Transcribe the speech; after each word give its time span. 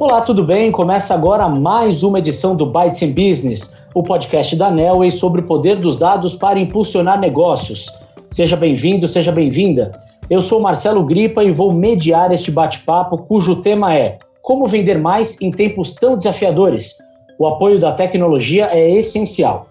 Olá, 0.00 0.20
tudo 0.20 0.44
bem? 0.44 0.70
Começa 0.70 1.12
agora 1.12 1.48
mais 1.48 2.04
uma 2.04 2.20
edição 2.20 2.54
do 2.54 2.64
Bytes 2.64 3.02
in 3.02 3.10
Business, 3.10 3.74
o 3.92 4.00
podcast 4.00 4.54
da 4.54 4.70
Nelway 4.70 5.10
sobre 5.10 5.40
o 5.40 5.44
poder 5.44 5.76
dos 5.76 5.98
dados 5.98 6.36
para 6.36 6.60
impulsionar 6.60 7.18
negócios. 7.18 7.92
Seja 8.30 8.56
bem-vindo, 8.56 9.08
seja 9.08 9.32
bem-vinda. 9.32 9.90
Eu 10.30 10.40
sou 10.40 10.60
Marcelo 10.60 11.02
Gripa 11.04 11.42
e 11.42 11.50
vou 11.50 11.72
mediar 11.72 12.30
este 12.30 12.52
bate-papo 12.52 13.18
cujo 13.18 13.56
tema 13.56 13.92
é 13.92 14.20
Como 14.40 14.68
vender 14.68 14.98
mais 14.98 15.36
em 15.42 15.50
tempos 15.50 15.92
tão 15.94 16.16
desafiadores? 16.16 16.96
O 17.36 17.44
apoio 17.44 17.80
da 17.80 17.90
tecnologia 17.90 18.68
é 18.70 18.88
essencial. 18.88 19.66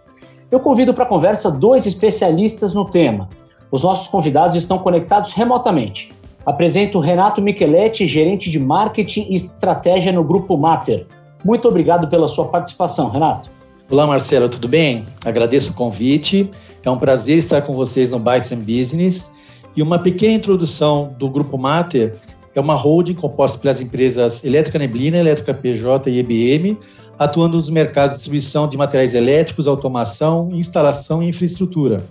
Eu 0.51 0.59
convido 0.59 0.93
para 0.93 1.05
a 1.05 1.07
conversa 1.07 1.49
dois 1.49 1.85
especialistas 1.85 2.73
no 2.73 2.83
tema. 2.83 3.29
Os 3.71 3.81
nossos 3.81 4.09
convidados 4.09 4.57
estão 4.57 4.77
conectados 4.77 5.31
remotamente. 5.31 6.13
Apresento 6.47 6.99
Renato 6.99 7.41
Micheletti, 7.41 8.07
gerente 8.07 8.49
de 8.49 8.57
marketing 8.57 9.27
e 9.29 9.35
estratégia 9.35 10.13
no 10.13 10.23
Grupo 10.23 10.55
Mater. 10.55 11.05
Muito 11.43 11.67
obrigado 11.67 12.07
pela 12.07 12.25
sua 12.25 12.47
participação, 12.47 13.09
Renato. 13.09 13.49
Olá, 13.91 14.07
Marcelo, 14.07 14.47
tudo 14.47 14.65
bem? 14.65 15.05
Agradeço 15.25 15.73
o 15.73 15.75
convite. 15.75 16.49
É 16.81 16.89
um 16.89 16.97
prazer 16.97 17.37
estar 17.37 17.63
com 17.63 17.75
vocês 17.75 18.11
no 18.11 18.19
Bytes 18.19 18.53
and 18.53 18.61
Business. 18.61 19.29
E 19.75 19.81
uma 19.81 19.99
pequena 19.99 20.35
introdução 20.35 21.13
do 21.19 21.29
Grupo 21.29 21.57
Mater 21.57 22.15
é 22.55 22.61
uma 22.61 22.75
holding 22.75 23.15
composta 23.15 23.57
pelas 23.57 23.81
empresas 23.81 24.41
Elétrica 24.45 24.79
Neblina, 24.79 25.17
Elétrica 25.17 25.53
PJ 25.53 26.09
e 26.09 26.19
EBM, 26.19 26.77
atuando 27.19 27.57
nos 27.57 27.69
mercados 27.69 28.11
de 28.11 28.19
distribuição 28.19 28.69
de 28.69 28.77
materiais 28.77 29.13
elétricos, 29.13 29.67
automação, 29.67 30.49
instalação 30.53 31.21
e 31.21 31.27
infraestrutura. 31.27 32.05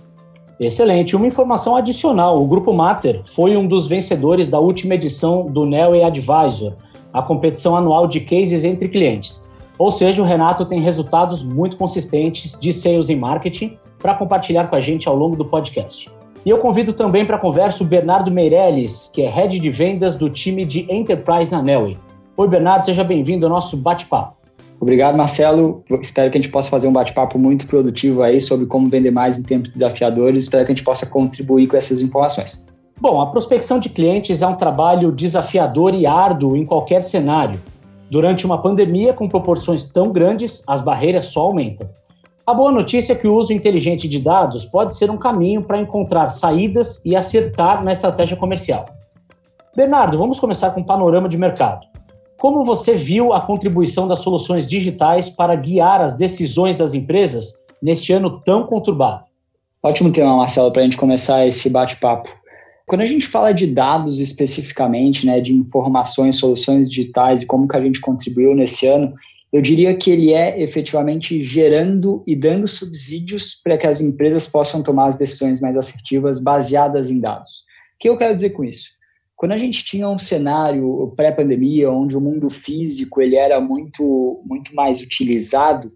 Excelente. 0.59 1.15
Uma 1.15 1.27
informação 1.27 1.75
adicional: 1.75 2.41
o 2.41 2.47
Grupo 2.47 2.73
Mater 2.73 3.21
foi 3.25 3.55
um 3.55 3.67
dos 3.67 3.87
vencedores 3.87 4.49
da 4.49 4.59
última 4.59 4.95
edição 4.95 5.45
do 5.45 5.65
Nelway 5.65 6.03
Advisor, 6.03 6.73
a 7.13 7.21
competição 7.21 7.75
anual 7.75 8.07
de 8.07 8.21
cases 8.21 8.63
entre 8.63 8.87
clientes. 8.89 9.45
Ou 9.77 9.91
seja, 9.91 10.21
o 10.21 10.25
Renato 10.25 10.65
tem 10.65 10.79
resultados 10.79 11.43
muito 11.43 11.77
consistentes 11.77 12.59
de 12.59 12.73
sales 12.73 13.09
e 13.09 13.15
marketing 13.15 13.77
para 13.99 14.15
compartilhar 14.15 14.67
com 14.67 14.75
a 14.75 14.81
gente 14.81 15.07
ao 15.07 15.15
longo 15.15 15.35
do 15.35 15.45
podcast. 15.45 16.09
E 16.43 16.49
eu 16.49 16.57
convido 16.57 16.93
também 16.93 17.25
para 17.25 17.35
a 17.35 17.39
conversa 17.39 17.83
o 17.83 17.87
Bernardo 17.87 18.31
Meirelles, 18.31 19.11
que 19.13 19.21
é 19.21 19.29
head 19.29 19.59
de 19.59 19.69
vendas 19.69 20.15
do 20.15 20.29
time 20.29 20.65
de 20.65 20.87
Enterprise 20.91 21.51
na 21.51 21.61
Nelway. 21.61 21.97
Oi, 22.35 22.47
Bernardo, 22.47 22.85
seja 22.85 23.03
bem-vindo 23.03 23.45
ao 23.45 23.51
nosso 23.51 23.77
bate-papo. 23.77 24.36
Obrigado, 24.79 25.17
Marcelo. 25.17 25.83
Espero 26.01 26.31
que 26.31 26.37
a 26.37 26.41
gente 26.41 26.51
possa 26.51 26.69
fazer 26.69 26.87
um 26.87 26.93
bate-papo 26.93 27.39
muito 27.39 27.65
produtivo 27.65 28.21
aí 28.21 28.39
sobre 28.39 28.65
como 28.67 28.87
vender 28.89 29.11
mais 29.11 29.37
em 29.37 29.43
tempos 29.43 29.71
desafiadores. 29.71 30.43
Espero 30.43 30.65
que 30.65 30.71
a 30.71 30.75
gente 30.75 30.83
possa 30.83 31.05
contribuir 31.05 31.67
com 31.67 31.75
essas 31.75 31.99
informações. 32.01 32.65
Bom, 32.99 33.21
a 33.21 33.27
prospecção 33.27 33.79
de 33.79 33.89
clientes 33.89 34.41
é 34.41 34.47
um 34.47 34.55
trabalho 34.55 35.11
desafiador 35.11 35.93
e 35.93 36.05
árduo 36.05 36.55
em 36.55 36.65
qualquer 36.65 37.01
cenário. 37.03 37.59
Durante 38.09 38.45
uma 38.45 38.61
pandemia 38.61 39.13
com 39.13 39.27
proporções 39.27 39.85
tão 39.87 40.11
grandes, 40.11 40.63
as 40.67 40.81
barreiras 40.81 41.25
só 41.25 41.41
aumentam. 41.41 41.89
A 42.45 42.53
boa 42.53 42.71
notícia 42.71 43.11
é 43.11 43.15
que 43.15 43.27
o 43.27 43.35
uso 43.35 43.51
inteligente 43.51 44.07
de 44.07 44.19
dados 44.19 44.65
pode 44.65 44.95
ser 44.95 45.11
um 45.11 45.17
caminho 45.17 45.61
para 45.61 45.79
encontrar 45.79 46.29
saídas 46.29 47.01
e 47.03 47.15
acertar 47.15 47.83
na 47.83 47.91
estratégia 47.91 48.37
comercial. 48.37 48.85
Bernardo, 49.75 50.17
vamos 50.17 50.39
começar 50.39 50.71
com 50.71 50.81
o 50.81 50.85
panorama 50.85 51.27
de 51.27 51.37
mercado. 51.37 51.85
Como 52.37 52.63
você 52.63 52.95
viu 52.95 53.33
a 53.33 53.41
contribuição 53.41 54.07
das 54.07 54.19
soluções 54.19 54.69
digitais 54.69 55.27
para 55.27 55.55
guiar 55.55 56.01
as 56.01 56.15
decisões 56.15 56.77
das 56.77 56.93
empresas 56.93 57.53
neste 57.81 58.13
ano 58.13 58.39
tão 58.41 58.63
conturbado? 58.63 59.23
Ótimo 59.81 60.11
tema, 60.11 60.37
Marcelo, 60.37 60.71
para 60.71 60.81
a 60.81 60.85
gente 60.85 60.97
começar 60.97 61.47
esse 61.47 61.67
bate-papo. 61.67 62.29
Quando 62.85 63.01
a 63.01 63.05
gente 63.07 63.25
fala 63.25 63.51
de 63.51 63.65
dados 63.65 64.19
especificamente, 64.19 65.25
né, 65.25 65.41
de 65.41 65.51
informações, 65.51 66.37
soluções 66.37 66.87
digitais 66.87 67.41
e 67.41 67.47
como 67.47 67.67
que 67.67 67.75
a 67.75 67.81
gente 67.81 67.99
contribuiu 67.99 68.53
nesse 68.53 68.85
ano, 68.85 69.15
eu 69.51 69.59
diria 69.59 69.95
que 69.97 70.11
ele 70.11 70.31
é 70.31 70.61
efetivamente 70.61 71.43
gerando 71.43 72.23
e 72.27 72.35
dando 72.35 72.67
subsídios 72.67 73.55
para 73.63 73.79
que 73.79 73.87
as 73.87 73.99
empresas 73.99 74.47
possam 74.47 74.83
tomar 74.83 75.07
as 75.07 75.17
decisões 75.17 75.59
mais 75.59 75.75
assertivas 75.75 76.37
baseadas 76.39 77.09
em 77.09 77.19
dados. 77.19 77.63
O 77.95 77.99
que 77.99 78.09
eu 78.09 78.17
quero 78.17 78.35
dizer 78.35 78.51
com 78.51 78.63
isso? 78.63 78.96
Quando 79.37 79.51
a 79.51 79.57
gente 79.57 79.85
tinha 79.85 80.09
um 80.09 80.17
cenário 80.17 81.13
pré-pandemia, 81.15 81.91
onde 81.91 82.17
o 82.17 82.21
mundo 82.21 82.49
físico 82.49 83.21
ele 83.21 83.35
era 83.35 83.61
muito, 83.61 84.41
muito 84.43 84.73
mais 84.73 84.99
utilizado, 84.99 85.93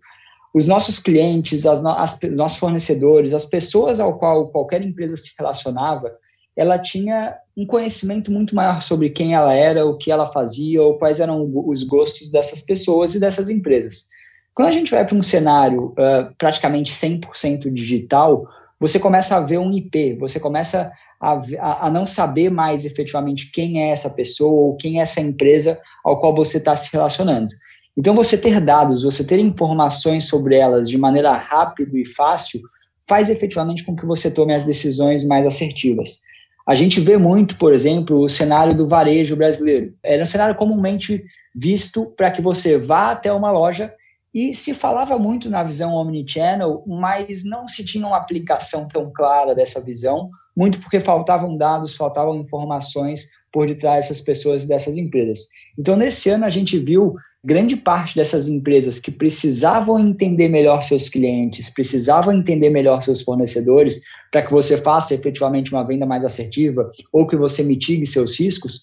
os 0.54 0.68
nossos 0.68 1.00
clientes, 1.00 1.66
as, 1.66 1.84
as, 1.84 2.20
nossos 2.36 2.60
fornecedores, 2.60 3.34
as 3.34 3.46
pessoas 3.46 4.00
ao 4.00 4.20
qual 4.20 4.50
qualquer 4.50 4.84
empresa 4.84 5.16
se 5.16 5.34
relacionava, 5.38 6.14
ela 6.56 6.78
tinha 6.78 7.36
um 7.58 7.66
conhecimento 7.66 8.32
muito 8.32 8.54
maior 8.54 8.80
sobre 8.80 9.10
quem 9.10 9.34
ela 9.34 9.54
era, 9.54 9.88
o 9.88 9.98
que 9.98 10.12
ela 10.12 10.32
fazia, 10.32 10.82
ou 10.82 11.00
quais 11.00 11.20
eram 11.20 11.52
os 11.68 11.82
gostos 11.82 12.30
dessas 12.30 12.62
pessoas 12.62 13.16
e 13.16 13.20
dessas 13.20 13.50
empresas. 13.50 14.06
Quando 14.54 14.68
a 14.68 14.74
gente 14.74 14.92
vai 14.92 15.04
para 15.04 15.16
um 15.16 15.24
cenário 15.24 15.96
uh, 15.98 16.36
praticamente 16.38 16.92
100% 16.94 17.74
digital, 17.74 18.48
você 18.82 19.00
começa 19.00 19.38
a 19.38 19.40
ver 19.40 19.60
um 19.60 19.72
IP, 19.72 20.16
você 20.16 20.40
começa 20.40 20.92
a, 21.22 21.86
a, 21.86 21.90
não 21.92 22.08
saber 22.08 22.50
mais 22.50 22.84
efetivamente 22.84 23.52
quem 23.52 23.84
é 23.84 23.92
essa 23.92 24.10
pessoa 24.10 24.70
ou 24.70 24.76
quem 24.76 24.98
é 24.98 25.04
essa 25.04 25.22
empresa 25.22 25.78
ao 26.04 26.20
qual 26.20 26.34
você 26.34 26.58
está 26.58 26.76
se 26.76 26.92
relacionando. 26.92 27.54
Então, 27.96 28.16
você 28.16 28.36
ter 28.36 28.60
dados, 28.60 29.04
você 29.04 29.24
ter 29.24 29.38
informações 29.38 30.28
sobre 30.28 30.56
elas 30.56 30.90
de 30.90 30.98
maneira 30.98 31.32
rápida 31.38 31.96
e 31.96 32.08
fácil, 32.08 32.60
faz 33.08 33.30
efetivamente 33.30 33.84
com 33.84 33.96
que 33.96 34.06
você 34.06 34.32
tome 34.32 34.56
as 34.56 34.66
decisões 34.66 35.24
mais 35.24 35.46
assertivas. 35.46 36.22
A 36.68 36.74
gente 36.74 37.00
vê 37.00 37.18
muito, 37.18 37.58
por 37.58 37.76
exemplo, 37.76 38.24
o 38.24 38.30
cenário 38.30 38.76
do 38.76 38.88
varejo 38.88 39.36
brasileiro. 39.36 39.94
Era 40.02 40.24
um 40.24 40.26
cenário 40.26 40.56
comumente 40.56 41.24
visto 41.54 42.08
para 42.18 42.32
que 42.32 42.42
você 42.42 42.80
vá 42.80 43.12
até 43.12 43.32
uma 43.32 43.52
loja 43.52 43.94
e 44.34 44.54
se 44.54 44.74
falava 44.74 45.20
muito 45.20 45.50
na 45.50 45.64
visão 45.64 45.94
omnichannel, 45.94 46.84
mas 46.88 47.44
não 47.44 47.68
se 47.68 47.84
tinha 47.84 48.08
uma 48.08 48.18
aplicação 48.18 48.88
tão 48.88 49.12
clara 49.14 49.54
dessa 49.54 49.82
visão, 49.82 50.30
muito 50.56 50.80
porque 50.80 51.02
faltavam 51.02 51.58
dados, 51.58 51.96
faltavam 51.96 52.38
informações 52.38 53.30
por 53.52 53.68
detrás 53.68 54.06
dessas 54.06 54.22
pessoas 54.22 54.64
e 54.64 54.68
dessas 54.68 54.98
empresas. 54.98 55.50
Então, 55.78 55.98
nesse 55.98 56.30
ano, 56.30 56.46
a 56.46 56.50
gente 56.50 56.80
viu 56.80 57.16
grande 57.44 57.76
parte 57.76 58.16
dessas 58.16 58.48
empresas 58.48 59.00
que 59.00 59.12
precisavam 59.12 60.00
entender 60.00 60.48
melhor 60.48 60.84
seus 60.84 61.10
clientes, 61.10 61.70
precisavam 61.70 62.34
entender 62.34 62.70
melhor 62.70 63.02
seus 63.02 63.22
fornecedores, 63.22 64.02
para 64.32 64.44
que 64.44 64.52
você 64.52 64.78
faça 64.82 65.16
efetivamente 65.16 65.74
uma 65.74 65.86
venda 65.86 66.06
mais 66.06 66.24
assertiva 66.24 66.90
ou 67.12 67.26
que 67.26 67.36
você 67.36 67.64
mitigue 67.64 68.06
seus 68.06 68.40
riscos, 68.40 68.82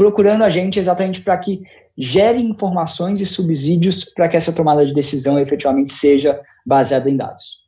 procurando 0.00 0.44
a 0.44 0.48
gente 0.48 0.80
exatamente 0.80 1.20
para 1.20 1.36
que 1.36 1.60
gere 1.94 2.40
informações 2.40 3.20
e 3.20 3.26
subsídios 3.26 4.02
para 4.02 4.30
que 4.30 4.36
essa 4.38 4.50
tomada 4.50 4.86
de 4.86 4.94
decisão 4.94 5.38
efetivamente 5.38 5.92
seja 5.92 6.40
baseada 6.64 7.10
em 7.10 7.18
dados. 7.18 7.58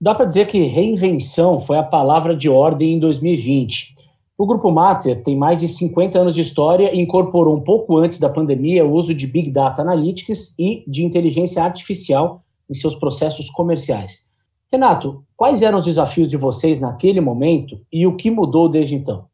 Dá 0.00 0.14
para 0.14 0.24
dizer 0.24 0.46
que 0.46 0.64
reinvenção 0.64 1.58
foi 1.58 1.76
a 1.76 1.82
palavra 1.82 2.34
de 2.34 2.48
ordem 2.48 2.94
em 2.94 2.98
2020. 2.98 3.92
O 4.38 4.46
Grupo 4.46 4.70
Mater 4.70 5.22
tem 5.22 5.36
mais 5.36 5.60
de 5.60 5.68
50 5.68 6.18
anos 6.18 6.34
de 6.34 6.40
história 6.40 6.90
e 6.94 6.98
incorporou 6.98 7.54
um 7.54 7.60
pouco 7.60 7.98
antes 7.98 8.18
da 8.18 8.30
pandemia 8.30 8.86
o 8.86 8.94
uso 8.94 9.12
de 9.12 9.26
Big 9.26 9.50
Data 9.50 9.82
Analytics 9.82 10.58
e 10.58 10.82
de 10.88 11.04
inteligência 11.04 11.62
artificial 11.62 12.42
em 12.70 12.72
seus 12.72 12.94
processos 12.94 13.50
comerciais. 13.50 14.26
Renato, 14.72 15.22
quais 15.36 15.60
eram 15.60 15.76
os 15.76 15.84
desafios 15.84 16.30
de 16.30 16.38
vocês 16.38 16.80
naquele 16.80 17.20
momento 17.20 17.78
e 17.92 18.06
o 18.06 18.16
que 18.16 18.30
mudou 18.30 18.70
desde 18.70 18.94
então? 18.94 19.27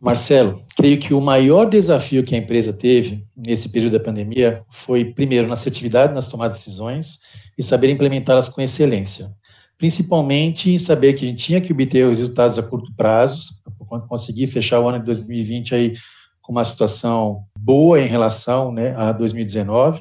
Marcelo, 0.00 0.64
creio 0.74 0.98
que 0.98 1.12
o 1.12 1.20
maior 1.20 1.68
desafio 1.68 2.24
que 2.24 2.34
a 2.34 2.38
empresa 2.38 2.72
teve 2.72 3.22
nesse 3.36 3.68
período 3.68 3.92
da 3.98 4.04
pandemia 4.04 4.64
foi, 4.70 5.04
primeiro, 5.04 5.46
na 5.46 5.52
assertividade 5.52 6.14
nas 6.14 6.26
tomadas 6.26 6.58
de 6.58 6.64
decisões 6.64 7.18
e 7.58 7.62
saber 7.62 7.90
implementá-las 7.90 8.48
com 8.48 8.62
excelência. 8.62 9.30
Principalmente 9.76 10.78
saber 10.80 11.12
que 11.12 11.26
a 11.26 11.28
gente 11.28 11.44
tinha 11.44 11.60
que 11.60 11.72
obter 11.72 12.06
os 12.06 12.18
resultados 12.18 12.58
a 12.58 12.62
curto 12.62 12.90
prazo, 12.96 13.60
para 13.88 14.00
conseguir 14.00 14.46
fechar 14.46 14.80
o 14.80 14.88
ano 14.88 15.00
de 15.00 15.04
2020 15.04 15.74
aí 15.74 15.94
com 16.40 16.52
uma 16.52 16.64
situação 16.64 17.44
boa 17.58 18.00
em 18.00 18.06
relação 18.06 18.72
né, 18.72 18.94
a 18.96 19.12
2019, 19.12 20.00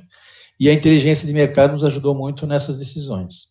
e 0.58 0.70
a 0.70 0.74
inteligência 0.74 1.28
de 1.28 1.34
mercado 1.34 1.74
nos 1.74 1.84
ajudou 1.84 2.16
muito 2.16 2.48
nessas 2.48 2.80
decisões. 2.80 3.50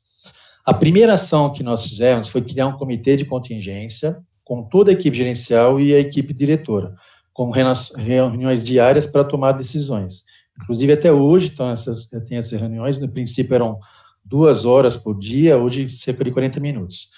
A 0.64 0.72
primeira 0.72 1.14
ação 1.14 1.52
que 1.52 1.62
nós 1.62 1.86
fizemos 1.86 2.28
foi 2.28 2.40
criar 2.40 2.68
um 2.68 2.78
comitê 2.78 3.16
de 3.16 3.26
contingência 3.26 4.18
com 4.48 4.62
toda 4.62 4.90
a 4.90 4.94
equipe 4.94 5.14
gerencial 5.14 5.78
e 5.78 5.94
a 5.94 5.98
equipe 5.98 6.32
diretora, 6.32 6.94
com 7.34 7.50
reuniões 7.50 8.64
diárias 8.64 9.06
para 9.06 9.22
tomar 9.22 9.52
decisões. 9.52 10.24
Inclusive, 10.62 10.94
até 10.94 11.12
hoje, 11.12 11.50
então, 11.52 11.70
essas, 11.70 12.06
tem 12.26 12.38
essas 12.38 12.58
reuniões, 12.58 12.98
no 12.98 13.10
princípio 13.10 13.54
eram 13.54 13.78
duas 14.24 14.64
horas 14.64 14.96
por 14.96 15.18
dia, 15.18 15.58
hoje 15.58 15.90
cerca 15.90 16.24
de 16.24 16.30
40 16.30 16.60
minutos. 16.60 17.10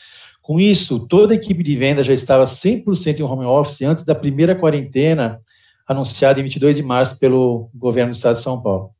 Com 0.43 0.59
isso, 0.59 1.06
toda 1.06 1.32
a 1.32 1.37
equipe 1.37 1.62
de 1.62 1.77
venda 1.77 2.03
já 2.03 2.12
estava 2.12 2.43
100% 2.43 3.21
em 3.21 3.23
home 3.23 3.44
office 3.44 3.82
antes 3.82 4.03
da 4.03 4.15
primeira 4.15 4.56
quarentena 4.56 5.41
anunciada 5.87 6.41
em 6.41 6.43
22 6.43 6.75
de 6.75 6.82
março 6.82 7.17
pelo 7.21 7.71
governo 7.73 8.11
do 8.11 8.17
estado 8.17 8.35
de 8.35 8.43
São 8.43 8.61
Paulo. 8.61 8.91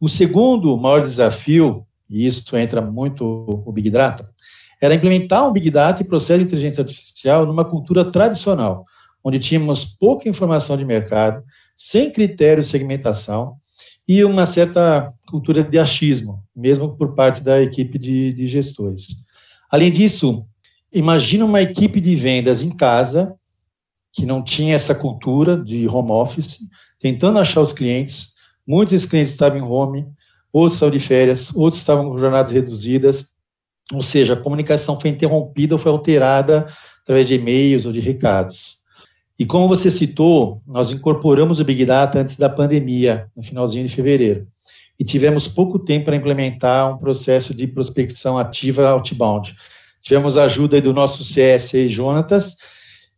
O 0.00 0.08
segundo 0.08 0.76
maior 0.76 1.02
desafio, 1.02 1.86
e 2.10 2.26
isso 2.26 2.56
entra 2.56 2.82
muito 2.82 3.24
o 3.64 3.70
Big 3.70 3.90
Data, 3.90 4.28
era 4.80 4.94
implementar 4.94 5.46
um 5.46 5.52
Big 5.52 5.70
Data 5.70 6.02
e 6.02 6.06
processo 6.06 6.38
de 6.38 6.44
inteligência 6.46 6.82
artificial 6.82 7.44
numa 7.44 7.64
cultura 7.64 8.10
tradicional, 8.10 8.86
onde 9.24 9.38
tínhamos 9.38 9.84
pouca 9.84 10.28
informação 10.28 10.76
de 10.76 10.84
mercado, 10.84 11.44
sem 11.76 12.10
critério 12.10 12.62
de 12.62 12.68
segmentação, 12.68 13.56
e 14.08 14.24
uma 14.24 14.46
certa 14.46 15.12
cultura 15.28 15.62
de 15.62 15.78
achismo, 15.78 16.42
mesmo 16.56 16.96
por 16.96 17.14
parte 17.14 17.42
da 17.42 17.60
equipe 17.62 17.98
de, 17.98 18.32
de 18.32 18.46
gestores. 18.46 19.08
Além 19.70 19.92
disso, 19.92 20.44
imagina 20.92 21.44
uma 21.44 21.62
equipe 21.62 22.00
de 22.00 22.16
vendas 22.16 22.62
em 22.62 22.70
casa 22.70 23.36
que 24.12 24.26
não 24.26 24.42
tinha 24.42 24.74
essa 24.74 24.94
cultura 24.94 25.56
de 25.56 25.86
home 25.86 26.10
office, 26.10 26.58
tentando 26.98 27.38
achar 27.38 27.60
os 27.60 27.72
clientes. 27.72 28.34
Muitos 28.66 29.04
clientes 29.04 29.30
estavam 29.30 29.58
em 29.58 29.62
home, 29.62 30.06
outros 30.52 30.74
estavam 30.74 30.92
de 30.92 30.98
férias, 30.98 31.54
outros 31.54 31.80
estavam 31.80 32.10
com 32.10 32.18
jornadas 32.18 32.52
reduzidas, 32.52 33.34
ou 33.92 34.02
seja, 34.02 34.34
a 34.34 34.36
comunicação 34.36 34.98
foi 35.00 35.10
interrompida 35.10 35.74
ou 35.74 35.78
foi 35.78 35.90
alterada 35.90 36.66
através 37.02 37.26
de 37.26 37.34
e-mails 37.34 37.86
ou 37.86 37.92
de 37.92 38.00
recados. 38.00 38.78
E 39.38 39.46
como 39.46 39.66
você 39.66 39.90
citou, 39.90 40.60
nós 40.66 40.92
incorporamos 40.92 41.60
o 41.60 41.64
Big 41.64 41.84
Data 41.84 42.20
antes 42.20 42.36
da 42.36 42.48
pandemia, 42.48 43.26
no 43.36 43.42
finalzinho 43.42 43.86
de 43.86 43.94
fevereiro, 43.94 44.46
e 44.98 45.04
tivemos 45.04 45.48
pouco 45.48 45.78
tempo 45.78 46.06
para 46.06 46.16
implementar 46.16 46.94
um 46.94 46.98
processo 46.98 47.54
de 47.54 47.66
prospecção 47.66 48.36
ativa 48.36 48.88
outbound. 48.90 49.56
Tivemos 50.02 50.36
a 50.36 50.44
ajuda 50.44 50.80
do 50.80 50.92
nosso 50.92 51.22
CSE 51.24 51.88
Jonatas, 51.88 52.56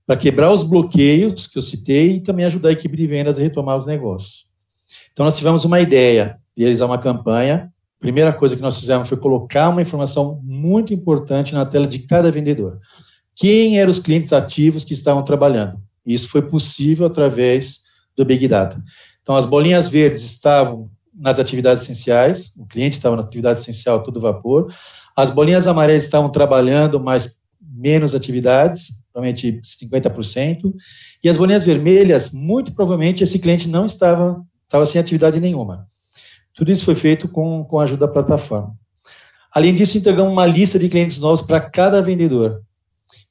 para 0.07 0.17
quebrar 0.17 0.53
os 0.53 0.63
bloqueios 0.63 1.47
que 1.47 1.59
eu 1.59 1.63
citei 1.63 2.17
e 2.17 2.21
também 2.21 2.45
ajudar 2.45 2.71
a 2.71 2.73
equipe 2.73 2.97
de 2.97 3.07
vendas 3.07 3.39
a 3.39 3.43
retomar 3.43 3.77
os 3.77 3.87
negócios. 3.87 4.47
Então, 5.13 5.25
nós 5.25 5.37
tivemos 5.37 5.65
uma 5.65 5.81
ideia 5.81 6.37
de 6.57 6.65
realizar 6.65 6.87
uma 6.87 6.99
campanha. 6.99 7.73
Primeira 8.03 8.33
coisa 8.33 8.57
que 8.57 8.63
nós 8.63 8.81
fizemos 8.81 9.09
foi 9.09 9.17
colocar 9.17 9.69
uma 9.69 9.81
informação 9.81 10.41
muito 10.43 10.93
importante 10.93 11.55
na 11.55 11.65
tela 11.65 11.87
de 11.87 12.01
cada 12.01 12.33
vendedor. 12.33 12.81
Quem 13.33 13.79
eram 13.79 13.93
os 13.93 14.01
clientes 14.01 14.33
ativos 14.33 14.85
que 14.85 14.93
estavam 14.93 15.23
trabalhando? 15.23 15.81
Isso 16.05 16.29
foi 16.29 16.43
possível 16.43 17.07
através 17.07 17.83
do 18.17 18.25
Big 18.25 18.49
Data. 18.49 18.83
Então, 19.23 19.37
as 19.37 19.47
bolinhas 19.47 19.87
verdes 19.87 20.25
estavam 20.25 20.91
nas 21.15 21.39
atividades 21.39 21.85
essenciais, 21.85 22.53
o 22.59 22.67
cliente 22.67 22.97
estava 22.97 23.15
na 23.15 23.23
atividade 23.23 23.61
essencial 23.61 24.03
todo 24.03 24.21
vapor. 24.21 24.75
As 25.17 25.31
bolinhas 25.31 25.69
amarelas 25.69 26.03
estavam 26.03 26.29
trabalhando, 26.29 26.99
mas 26.99 27.39
menos 27.61 28.17
atividades, 28.17 29.05
provavelmente 29.13 29.61
50%, 29.63 30.75
e 31.23 31.29
as 31.29 31.37
bolinhas 31.37 31.63
vermelhas, 31.63 32.33
muito 32.33 32.75
provavelmente 32.75 33.23
esse 33.23 33.39
cliente 33.39 33.69
não 33.69 33.87
estava, 33.87 34.45
estava 34.65 34.85
sem 34.87 35.01
atividade 35.01 35.39
nenhuma. 35.39 35.87
Tudo 36.55 36.71
isso 36.71 36.85
foi 36.85 36.95
feito 36.95 37.29
com, 37.29 37.65
com 37.65 37.81
a 37.81 37.85
ajuda 37.85 38.07
da 38.07 38.13
plataforma. 38.13 38.75
Além 39.53 39.75
disso, 39.75 39.99
entregamos 39.99 40.33
uma 40.33 40.47
lista 40.47 40.79
de 40.79 40.89
clientes 40.89 41.19
novos 41.19 41.43
para 41.43 41.61
cada 41.61 42.01
vendedor, 42.01 42.63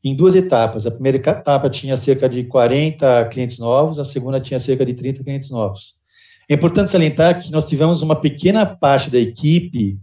em 0.04 0.16
duas 0.16 0.36
etapas. 0.36 0.86
A 0.86 0.92
primeira 0.92 1.18
etapa 1.18 1.70
tinha 1.70 1.98
cerca 1.98 2.30
de 2.30 2.44
40 2.44 3.26
clientes 3.26 3.58
novos, 3.60 4.00
a 4.00 4.04
segunda 4.04 4.40
tinha 4.40 4.60
cerca 4.60 4.86
de 4.86 4.94
30 4.94 5.24
clientes 5.24 5.50
novos. 5.50 5.96
É 6.50 6.54
importante 6.54 6.92
salientar 6.92 7.40
que 7.40 7.52
nós 7.52 7.66
tivemos 7.66 8.02
uma 8.02 8.16
pequena 8.16 8.66
parte 8.66 9.10
da 9.10 9.18
equipe 9.18 10.00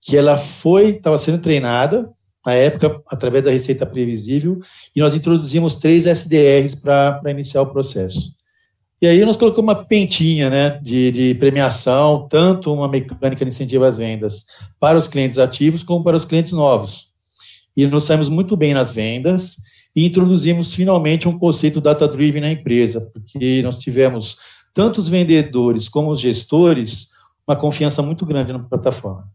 que 0.00 0.16
ela 0.16 0.36
foi, 0.36 0.90
estava 0.90 1.18
sendo 1.18 1.38
treinada, 1.38 2.10
na 2.44 2.54
época, 2.54 3.02
através 3.06 3.44
da 3.44 3.50
receita 3.50 3.84
previsível, 3.84 4.58
e 4.96 5.00
nós 5.00 5.14
introduzimos 5.14 5.74
três 5.76 6.06
SDRs 6.06 6.74
para 6.74 7.30
iniciar 7.30 7.62
o 7.62 7.66
processo. 7.66 8.34
E 9.00 9.06
aí 9.06 9.24
nós 9.24 9.36
colocamos 9.36 9.72
uma 9.72 9.84
pentinha 9.84 10.50
né, 10.50 10.78
de, 10.82 11.10
de, 11.10 11.34
premiação, 11.36 12.26
tanto 12.28 12.72
uma 12.72 12.86
mecânica 12.86 13.44
de 13.44 13.50
incentivo 13.50 13.84
às 13.84 13.96
vendas 13.96 14.46
para 14.78 14.98
os 14.98 15.08
clientes 15.08 15.38
ativos 15.38 15.82
como 15.82 16.04
para 16.04 16.16
os 16.16 16.24
clientes 16.26 16.52
novos. 16.52 17.08
E 17.74 17.86
nós 17.86 18.04
saímos 18.04 18.28
muito 18.28 18.56
bem 18.58 18.74
nas 18.74 18.90
vendas 18.90 19.56
e 19.96 20.04
introduzimos 20.04 20.74
finalmente 20.74 21.26
um 21.26 21.38
conceito 21.38 21.80
data-driven 21.80 22.42
na 22.42 22.50
empresa, 22.50 23.00
porque 23.00 23.62
nós 23.62 23.78
tivemos 23.78 24.36
tanto 24.74 24.98
os 25.00 25.08
vendedores 25.08 25.88
como 25.88 26.10
os 26.10 26.20
gestores 26.20 27.10
uma 27.48 27.56
confiança 27.56 28.02
muito 28.02 28.26
grande 28.26 28.52
na 28.52 28.58
plataforma. 28.58 29.26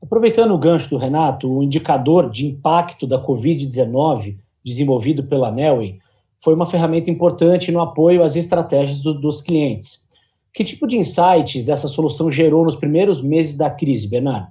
Aproveitando 0.00 0.52
o 0.52 0.58
gancho 0.58 0.90
do 0.90 0.98
Renato, 0.98 1.50
o 1.50 1.62
indicador 1.62 2.30
de 2.30 2.46
impacto 2.46 3.06
da 3.06 3.18
Covid-19 3.18 4.36
desenvolvido 4.62 5.24
pela 5.24 5.50
Nelway 5.50 5.98
foi 6.42 6.54
uma 6.54 6.66
ferramenta 6.66 7.10
importante 7.10 7.72
no 7.72 7.80
apoio 7.80 8.22
às 8.22 8.36
estratégias 8.36 9.02
do, 9.02 9.14
dos 9.14 9.42
clientes. 9.42 10.06
Que 10.52 10.64
tipo 10.64 10.86
de 10.86 10.96
insights 10.96 11.68
essa 11.68 11.88
solução 11.88 12.30
gerou 12.30 12.64
nos 12.64 12.76
primeiros 12.76 13.22
meses 13.22 13.56
da 13.56 13.70
crise, 13.70 14.08
Bernardo? 14.08 14.46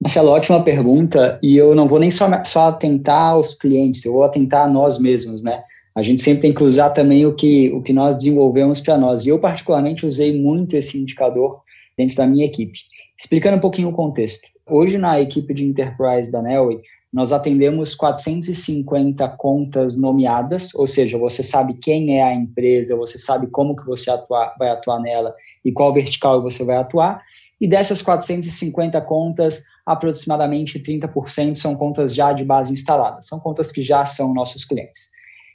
Marcelo, 0.00 0.30
ótima 0.30 0.62
pergunta, 0.62 1.38
e 1.42 1.56
eu 1.56 1.74
não 1.74 1.88
vou 1.88 1.98
nem 1.98 2.10
só, 2.10 2.26
só 2.44 2.68
atentar 2.68 3.32
aos 3.32 3.54
clientes, 3.54 4.04
eu 4.04 4.12
vou 4.12 4.22
atentar 4.22 4.66
a 4.66 4.70
nós 4.70 4.98
mesmos, 4.98 5.42
né? 5.42 5.62
A 5.94 6.02
gente 6.04 6.22
sempre 6.22 6.42
tem 6.42 6.54
que 6.54 6.62
usar 6.62 6.90
também 6.90 7.26
o 7.26 7.34
que, 7.34 7.72
o 7.72 7.82
que 7.82 7.92
nós 7.92 8.14
desenvolvemos 8.14 8.80
para 8.80 8.96
nós, 8.96 9.26
e 9.26 9.30
eu 9.30 9.40
particularmente 9.40 10.06
usei 10.06 10.40
muito 10.40 10.76
esse 10.76 10.96
indicador 10.96 11.62
dentro 11.96 12.14
da 12.14 12.26
minha 12.28 12.46
equipe. 12.46 12.78
Explicando 13.18 13.56
um 13.56 13.60
pouquinho 13.60 13.88
o 13.88 13.92
contexto. 13.92 14.46
Hoje, 14.70 14.96
na 14.96 15.20
equipe 15.20 15.52
de 15.52 15.64
Enterprise 15.64 16.30
da 16.30 16.40
Nelway, 16.40 16.80
nós 17.12 17.32
atendemos 17.32 17.94
450 17.94 19.26
contas 19.30 19.96
nomeadas, 19.96 20.74
ou 20.74 20.86
seja, 20.86 21.16
você 21.16 21.42
sabe 21.42 21.74
quem 21.74 22.18
é 22.18 22.22
a 22.22 22.34
empresa, 22.34 22.94
você 22.94 23.18
sabe 23.18 23.46
como 23.46 23.74
que 23.74 23.86
você 23.86 24.10
vai 24.58 24.68
atuar 24.68 25.00
nela 25.00 25.34
e 25.64 25.72
qual 25.72 25.92
vertical 25.92 26.42
você 26.42 26.64
vai 26.64 26.76
atuar. 26.76 27.22
E 27.60 27.66
dessas 27.66 28.02
450 28.02 29.00
contas, 29.00 29.64
aproximadamente 29.84 30.78
30% 30.78 31.56
são 31.56 31.74
contas 31.74 32.14
já 32.14 32.32
de 32.32 32.44
base 32.44 32.72
instalada, 32.72 33.22
são 33.22 33.40
contas 33.40 33.72
que 33.72 33.82
já 33.82 34.04
são 34.04 34.34
nossos 34.34 34.64
clientes. 34.64 35.10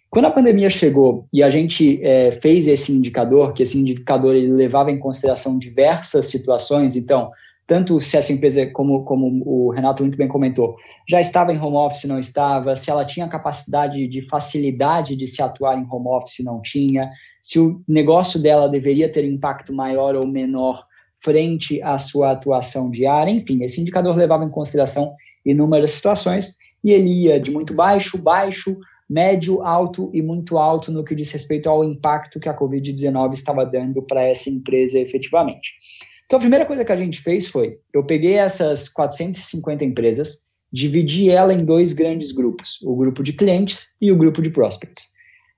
Quando 0.09 0.25
a 0.25 0.31
pandemia 0.31 0.69
chegou 0.69 1.27
e 1.31 1.41
a 1.41 1.49
gente 1.49 1.99
é, 2.03 2.33
fez 2.33 2.67
esse 2.67 2.91
indicador, 2.91 3.53
que 3.53 3.63
esse 3.63 3.79
indicador 3.79 4.35
ele 4.35 4.51
levava 4.51 4.91
em 4.91 4.99
consideração 4.99 5.57
diversas 5.57 6.27
situações, 6.27 6.95
então 6.95 7.31
tanto 7.65 7.99
se 8.01 8.17
essa 8.17 8.33
empresa, 8.33 8.65
como, 8.67 9.03
como 9.03 9.41
o 9.45 9.71
Renato 9.71 10.03
muito 10.03 10.17
bem 10.17 10.27
comentou, 10.27 10.75
já 11.09 11.19
estava 11.19 11.53
em 11.53 11.59
home 11.59 11.77
office, 11.77 12.03
não 12.05 12.19
estava, 12.19 12.75
se 12.75 12.91
ela 12.91 13.05
tinha 13.05 13.27
capacidade 13.27 14.07
de 14.07 14.27
facilidade 14.27 15.15
de 15.15 15.25
se 15.27 15.41
atuar 15.41 15.77
em 15.77 15.87
home 15.89 16.07
office, 16.07 16.43
não 16.43 16.61
tinha, 16.61 17.09
se 17.41 17.59
o 17.59 17.81
negócio 17.87 18.41
dela 18.41 18.67
deveria 18.67 19.11
ter 19.11 19.23
impacto 19.25 19.73
maior 19.73 20.15
ou 20.15 20.27
menor 20.27 20.85
frente 21.23 21.81
à 21.81 21.97
sua 21.97 22.31
atuação 22.31 22.91
diária, 22.91 23.31
enfim, 23.31 23.63
esse 23.63 23.79
indicador 23.79 24.15
levava 24.15 24.43
em 24.43 24.49
consideração 24.49 25.13
inúmeras 25.45 25.91
situações 25.91 26.57
e 26.83 26.91
ele 26.91 27.09
ia 27.09 27.39
de 27.39 27.49
muito 27.49 27.73
baixo, 27.73 28.17
baixo, 28.17 28.77
médio, 29.09 29.61
alto 29.61 30.09
e 30.13 30.21
muito 30.21 30.57
alto 30.57 30.91
no 30.91 31.03
que 31.03 31.15
diz 31.15 31.31
respeito 31.31 31.69
ao 31.69 31.83
impacto 31.83 32.39
que 32.39 32.49
a 32.49 32.57
Covid-19 32.57 33.33
estava 33.33 33.65
dando 33.65 34.01
para 34.01 34.23
essa 34.23 34.49
empresa 34.49 34.99
efetivamente. 34.99 35.75
Então, 36.25 36.37
a 36.37 36.39
primeira 36.39 36.65
coisa 36.65 36.85
que 36.85 36.91
a 36.91 36.97
gente 36.97 37.21
fez 37.21 37.47
foi: 37.47 37.77
eu 37.93 38.03
peguei 38.03 38.33
essas 38.35 38.89
450 38.89 39.83
empresas, 39.83 40.45
dividi 40.71 41.29
ela 41.29 41.53
em 41.53 41.63
dois 41.63 41.93
grandes 41.93 42.31
grupos, 42.31 42.79
o 42.81 42.95
grupo 42.95 43.23
de 43.23 43.33
clientes 43.33 43.95
e 44.01 44.11
o 44.11 44.17
grupo 44.17 44.41
de 44.41 44.49
prospects. 44.49 45.13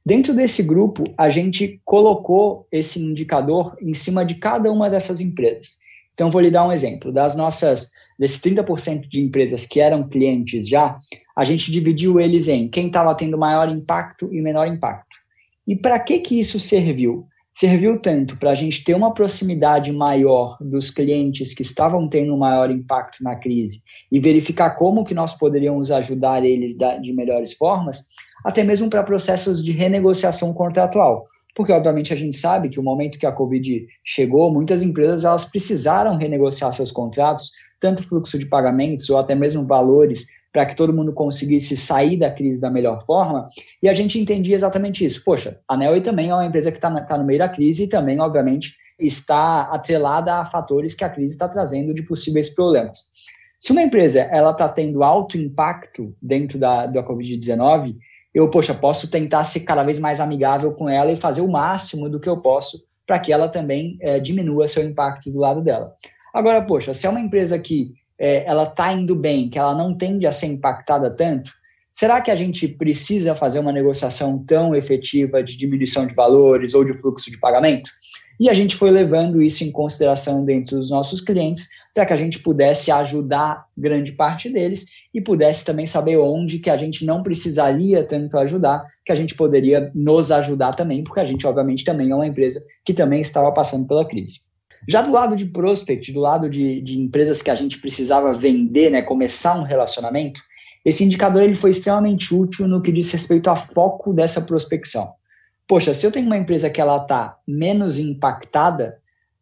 Dentro 0.06 0.36
desse 0.36 0.62
grupo, 0.62 1.04
a 1.18 1.30
gente 1.30 1.82
colocou 1.84 2.68
esse 2.72 3.00
indicador 3.00 3.76
em 3.82 3.94
cima 3.94 4.24
de 4.24 4.36
cada 4.36 4.72
uma 4.72 4.90
dessas 4.90 5.20
empresas. 5.20 5.80
Então, 6.14 6.30
vou 6.30 6.42
lhe 6.42 6.52
dar 6.52 6.68
um 6.68 6.72
exemplo. 6.72 7.12
Das 7.12 7.36
nossas, 7.36 7.92
desses 8.18 8.40
30% 8.40 9.08
de 9.10 9.20
empresas 9.20 9.66
que 9.66 9.82
eram 9.82 10.08
clientes 10.08 10.68
já, 10.68 10.98
a 11.36 11.44
gente 11.44 11.72
dividiu 11.72 12.20
eles 12.20 12.48
em 12.48 12.68
quem 12.70 12.88
estava 12.88 13.16
tendo 13.16 13.38
maior 13.38 13.68
impacto 13.68 14.34
e 14.34 14.42
menor 14.42 14.68
impacto. 14.68 15.18
E 15.68 15.76
para 15.76 16.00
que, 16.00 16.20
que 16.20 16.40
isso 16.40 16.60
serviu? 16.60 17.28
Serviu 17.56 17.98
tanto 17.98 18.38
para 18.38 18.52
a 18.52 18.56
gente 18.56 18.84
ter 18.84 18.94
uma 18.94 19.14
proximidade 19.14 19.92
maior 19.94 20.58
dos 20.60 20.90
clientes 20.90 21.54
que 21.54 21.62
estavam 21.62 22.10
tendo 22.10 22.34
um 22.34 22.38
maior 22.38 22.70
impacto 22.70 23.24
na 23.24 23.36
crise 23.36 23.82
e 24.12 24.20
verificar 24.20 24.76
como 24.76 25.06
que 25.06 25.14
nós 25.14 25.34
poderíamos 25.34 25.90
ajudar 25.90 26.44
eles 26.44 26.76
de 27.02 27.14
melhores 27.14 27.54
formas, 27.54 28.04
até 28.44 28.62
mesmo 28.62 28.90
para 28.90 29.04
processos 29.04 29.64
de 29.64 29.72
renegociação 29.72 30.54
contratual. 30.54 31.28
Porque, 31.56 31.72
obviamente, 31.72 32.12
a 32.12 32.18
gente 32.18 32.36
sabe 32.36 32.70
que 32.70 32.80
o 32.80 32.84
momento 32.84 33.18
que 33.18 33.26
a 33.26 33.32
Covid 33.32 33.88
chegou, 34.04 34.54
muitas 34.54 34.84
empresas 34.84 35.24
elas 35.24 35.46
precisaram 35.46 36.18
renegociar 36.18 36.74
seus 36.74 36.92
contratos, 36.92 37.52
tanto 37.80 38.04
fluxo 38.04 38.38
de 38.38 38.48
pagamentos 38.48 39.10
ou 39.10 39.18
até 39.18 39.34
mesmo 39.34 39.66
valores 39.66 40.28
para 40.56 40.66
que 40.66 40.74
todo 40.74 40.94
mundo 40.94 41.12
conseguisse 41.12 41.76
sair 41.76 42.16
da 42.16 42.32
crise 42.32 42.62
da 42.62 42.72
melhor 42.72 43.06
forma, 43.06 43.50
e 43.84 43.90
a 43.90 43.94
gente 43.94 44.18
entendia 44.18 44.56
exatamente 44.56 45.04
isso. 45.04 45.22
Poxa, 45.26 45.58
a 45.68 45.76
Nelway 45.76 46.00
também 46.00 46.30
é 46.30 46.34
uma 46.34 46.46
empresa 46.46 46.72
que 46.72 46.78
está 46.78 46.90
tá 47.02 47.18
no 47.18 47.26
meio 47.26 47.40
da 47.40 47.50
crise 47.50 47.84
e 47.84 47.90
também, 47.90 48.22
obviamente, 48.22 48.74
está 48.98 49.64
atrelada 49.64 50.36
a 50.36 50.46
fatores 50.46 50.96
que 50.96 51.04
a 51.04 51.10
crise 51.10 51.34
está 51.34 51.50
trazendo 51.50 51.94
de 51.94 52.04
possíveis 52.04 52.50
problemas. 52.56 53.12
Se 53.60 53.74
uma 53.74 53.82
empresa 53.82 54.22
ela 54.22 54.52
está 54.52 54.70
tendo 54.70 55.04
alto 55.04 55.38
impacto 55.38 56.16
dentro 56.22 56.58
da, 56.58 56.86
da 56.86 57.04
Covid-19, 57.04 57.94
eu, 58.34 58.50
poxa, 58.50 58.74
posso 58.74 59.12
tentar 59.12 59.44
ser 59.44 59.60
cada 59.60 59.84
vez 59.84 60.00
mais 60.00 60.22
amigável 60.22 60.72
com 60.72 60.88
ela 60.88 61.12
e 61.12 61.18
fazer 61.18 61.42
o 61.42 61.52
máximo 61.52 62.08
do 62.08 62.18
que 62.18 62.30
eu 62.30 62.38
posso 62.38 62.82
para 63.06 63.20
que 63.20 63.34
ela 63.34 63.50
também 63.50 63.98
é, 64.00 64.22
diminua 64.22 64.68
seu 64.68 64.86
impacto 64.86 65.30
do 65.30 65.40
lado 65.40 65.62
dela. 65.62 65.94
Agora, 66.34 66.62
poxa, 66.62 66.94
se 66.94 67.06
é 67.06 67.10
uma 67.10 67.20
empresa 67.20 67.60
que 67.60 67.94
é, 68.20 68.46
ela 68.46 68.64
está 68.64 68.94
indo 68.94 69.16
bem, 69.16 69.50
que 69.50 69.60
ela 69.60 69.76
não 69.76 69.96
tende 69.96 70.26
a 70.26 70.32
ser 70.32 70.48
impactada 70.48 71.10
tanto, 71.10 71.52
será 71.92 72.22
que 72.22 72.32
a 72.32 72.36
gente 72.36 72.68
precisa 72.68 73.36
fazer 73.36 73.60
uma 73.60 73.72
negociação 73.72 74.44
tão 74.46 74.76
efetiva 74.76 75.44
de 75.44 75.58
diminuição 75.58 76.08
de 76.08 76.14
valores 76.14 76.74
ou 76.74 76.84
de 76.84 76.94
fluxo 76.94 77.32
de 77.32 77.38
pagamento? 77.38 77.90
E 78.40 78.50
a 78.50 78.54
gente 78.54 78.76
foi 78.76 78.90
levando 78.90 79.42
isso 79.42 79.64
em 79.64 79.72
consideração 79.72 80.44
dentro 80.44 80.78
dos 80.78 80.90
nossos 80.90 81.22
clientes 81.22 81.70
para 81.94 82.06
que 82.06 82.12
a 82.12 82.18
gente 82.18 82.40
pudesse 82.40 82.92
ajudar 82.92 83.66
grande 83.78 84.12
parte 84.12 84.50
deles 84.50 84.86
e 85.14 85.22
pudesse 85.22 85.64
também 85.64 85.86
saber 85.86 86.18
onde 86.18 86.60
que 86.60 86.70
a 86.70 86.76
gente 86.76 87.06
não 87.06 87.24
precisaria 87.24 88.04
tanto 88.04 88.38
ajudar, 88.38 88.86
que 89.06 89.14
a 89.14 89.16
gente 89.16 89.34
poderia 89.34 89.90
nos 89.96 90.30
ajudar 90.30 90.74
também, 90.74 91.06
porque 91.06 91.22
a 91.22 91.26
gente, 91.26 91.48
obviamente, 91.48 91.86
também 91.86 92.12
é 92.12 92.16
uma 92.16 92.28
empresa 92.28 92.62
que 92.84 92.94
também 92.94 93.22
estava 93.22 93.50
passando 93.54 93.88
pela 93.88 94.06
crise. 94.06 94.42
Já 94.88 95.02
do 95.02 95.12
lado 95.12 95.36
de 95.36 95.46
prospect, 95.46 96.12
do 96.12 96.20
lado 96.20 96.50
de, 96.50 96.82
de 96.82 97.00
empresas 97.00 97.42
que 97.42 97.50
a 97.50 97.56
gente 97.56 97.80
precisava 97.80 98.34
vender, 98.34 98.92
né, 98.92 99.02
começar 99.02 99.58
um 99.58 99.64
relacionamento, 99.64 100.42
esse 100.84 101.04
indicador 101.04 101.44
ele 101.44 101.56
foi 101.56 101.72
extremamente 101.72 102.34
útil 102.34 102.68
no 102.68 102.82
que 102.82 102.92
diz 102.92 103.12
respeito 103.12 103.50
ao 103.50 103.56
foco 103.56 104.14
dessa 104.14 104.42
prospecção. 104.42 105.14
Poxa, 105.68 105.94
se 105.94 106.06
eu 106.06 106.12
tenho 106.12 106.28
uma 106.28 106.38
empresa 106.38 106.70
que 106.70 106.80
ela 106.80 106.98
está 106.98 107.38
menos 107.48 107.98
impactada, 107.98 108.98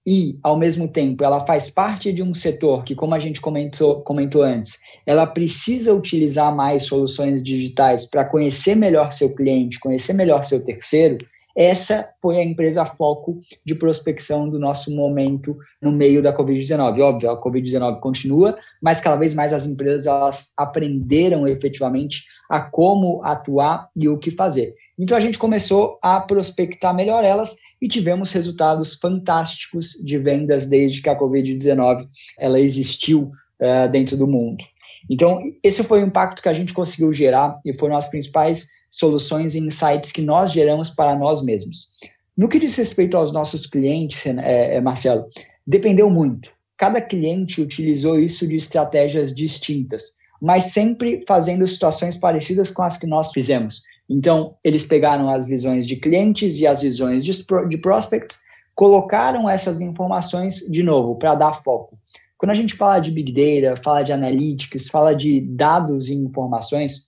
e, 0.06 0.38
ao 0.44 0.58
mesmo 0.58 0.88
tempo, 0.88 1.24
ela 1.24 1.46
faz 1.46 1.70
parte 1.70 2.12
de 2.12 2.22
um 2.22 2.34
setor 2.34 2.84
que, 2.84 2.94
como 2.94 3.16
a 3.16 3.20
gente 3.20 3.40
comentou, 3.40 4.02
comentou 4.02 4.44
antes, 4.44 4.80
ela 5.06 5.26
precisa 5.26 5.94
utilizar 5.94 6.54
mais 6.54 6.84
soluções 6.84 7.42
digitais 7.42 8.06
para 8.06 8.26
conhecer 8.26 8.76
melhor 8.76 9.14
seu 9.14 9.34
cliente, 9.34 9.80
conhecer 9.80 10.14
melhor 10.14 10.44
seu 10.44 10.64
terceiro, 10.64 11.26
essa 11.56 12.10
foi 12.22 12.38
a 12.38 12.44
empresa 12.44 12.86
foco 12.86 13.40
de 13.64 13.76
prospecção 13.76 14.50
do 14.50 14.58
nosso 14.58 14.96
momento 14.96 15.58
no 15.82 15.92
meio 15.92 16.22
da 16.22 16.36
Covid-19. 16.36 17.00
Óbvio, 17.00 17.30
a 17.30 17.42
Covid-19 17.42 18.00
continua, 18.00 18.58
mas 18.82 19.00
cada 19.00 19.16
vez 19.16 19.34
mais 19.34 19.54
as 19.54 19.66
empresas 19.66 20.08
elas 20.08 20.54
aprenderam 20.58 21.48
efetivamente 21.48 22.24
a 22.50 22.60
como 22.60 23.24
atuar 23.24 23.90
e 23.96 24.10
o 24.10 24.18
que 24.18 24.32
fazer. 24.32 24.76
Então 24.98 25.16
a 25.16 25.20
gente 25.20 25.38
começou 25.38 26.00
a 26.02 26.20
prospectar 26.22 26.94
melhor 26.96 27.24
elas 27.24 27.56
e 27.82 27.88
tivemos 27.88 28.32
resultados 28.32 28.96
fantásticos 28.96 29.92
de 30.04 30.18
vendas 30.18 30.68
desde 30.68 31.02
que 31.02 31.10
a 31.10 31.20
Covid-19 31.20 32.08
ela 32.40 32.60
existiu 32.60 33.32
uh, 33.60 33.92
dentro 33.92 34.18
do 34.18 34.26
mundo. 34.26 34.64
Então, 35.10 35.42
esse 35.62 35.84
foi 35.84 36.02
o 36.02 36.06
impacto 36.06 36.42
que 36.42 36.48
a 36.48 36.54
gente 36.54 36.74
conseguiu 36.74 37.12
gerar 37.12 37.60
e 37.66 37.74
foram 37.74 37.98
as 37.98 38.10
principais 38.10 38.70
soluções 38.94 39.56
e 39.56 39.60
insights 39.60 40.12
que 40.12 40.22
nós 40.22 40.52
geramos 40.52 40.92
para 40.92 41.16
nós 41.16 41.42
mesmos. 41.42 41.90
No 42.38 42.48
que 42.48 42.60
diz 42.60 42.76
respeito 42.76 43.18
aos 43.18 43.34
nossos 43.34 43.66
clientes, 43.66 44.24
é, 44.28 44.76
é, 44.76 44.82
Marcelo, 44.82 45.26
dependeu 45.66 46.10
muito. 46.12 46.52
Cada 46.78 47.02
cliente 47.02 47.60
utilizou 47.60 48.20
isso 48.20 48.48
de 48.48 48.56
estratégias 48.56 49.34
distintas, 49.34 50.14
mas 50.40 50.66
sempre 50.66 51.24
fazendo 51.28 51.68
situações 51.68 52.16
parecidas 52.16 52.70
com 52.70 52.84
as 52.84 52.98
que 52.98 53.08
nós 53.08 53.32
fizemos. 53.32 53.82
Então, 54.08 54.56
eles 54.64 54.86
pegaram 54.86 55.28
as 55.30 55.46
visões 55.46 55.88
de 55.88 55.96
clientes 55.96 56.60
e 56.60 56.68
as 56.68 56.82
visões 56.82 57.26
de, 57.26 57.32
de 57.70 57.78
prospects, 57.78 58.42
colocaram 58.76 59.50
essas 59.50 59.82
informações 59.82 60.60
de 60.70 60.84
novo 60.84 61.16
para 61.16 61.36
dar 61.36 61.64
foco. 61.64 61.98
Quando 62.38 62.52
a 62.52 62.56
gente 62.56 62.76
fala 62.76 63.00
de 63.00 63.10
Big 63.10 63.32
Data, 63.32 63.82
fala 63.84 64.04
de 64.04 64.12
Analytics, 64.12 64.90
fala 64.90 65.16
de 65.16 65.40
dados 65.42 66.10
e 66.10 66.14
informações, 66.14 67.08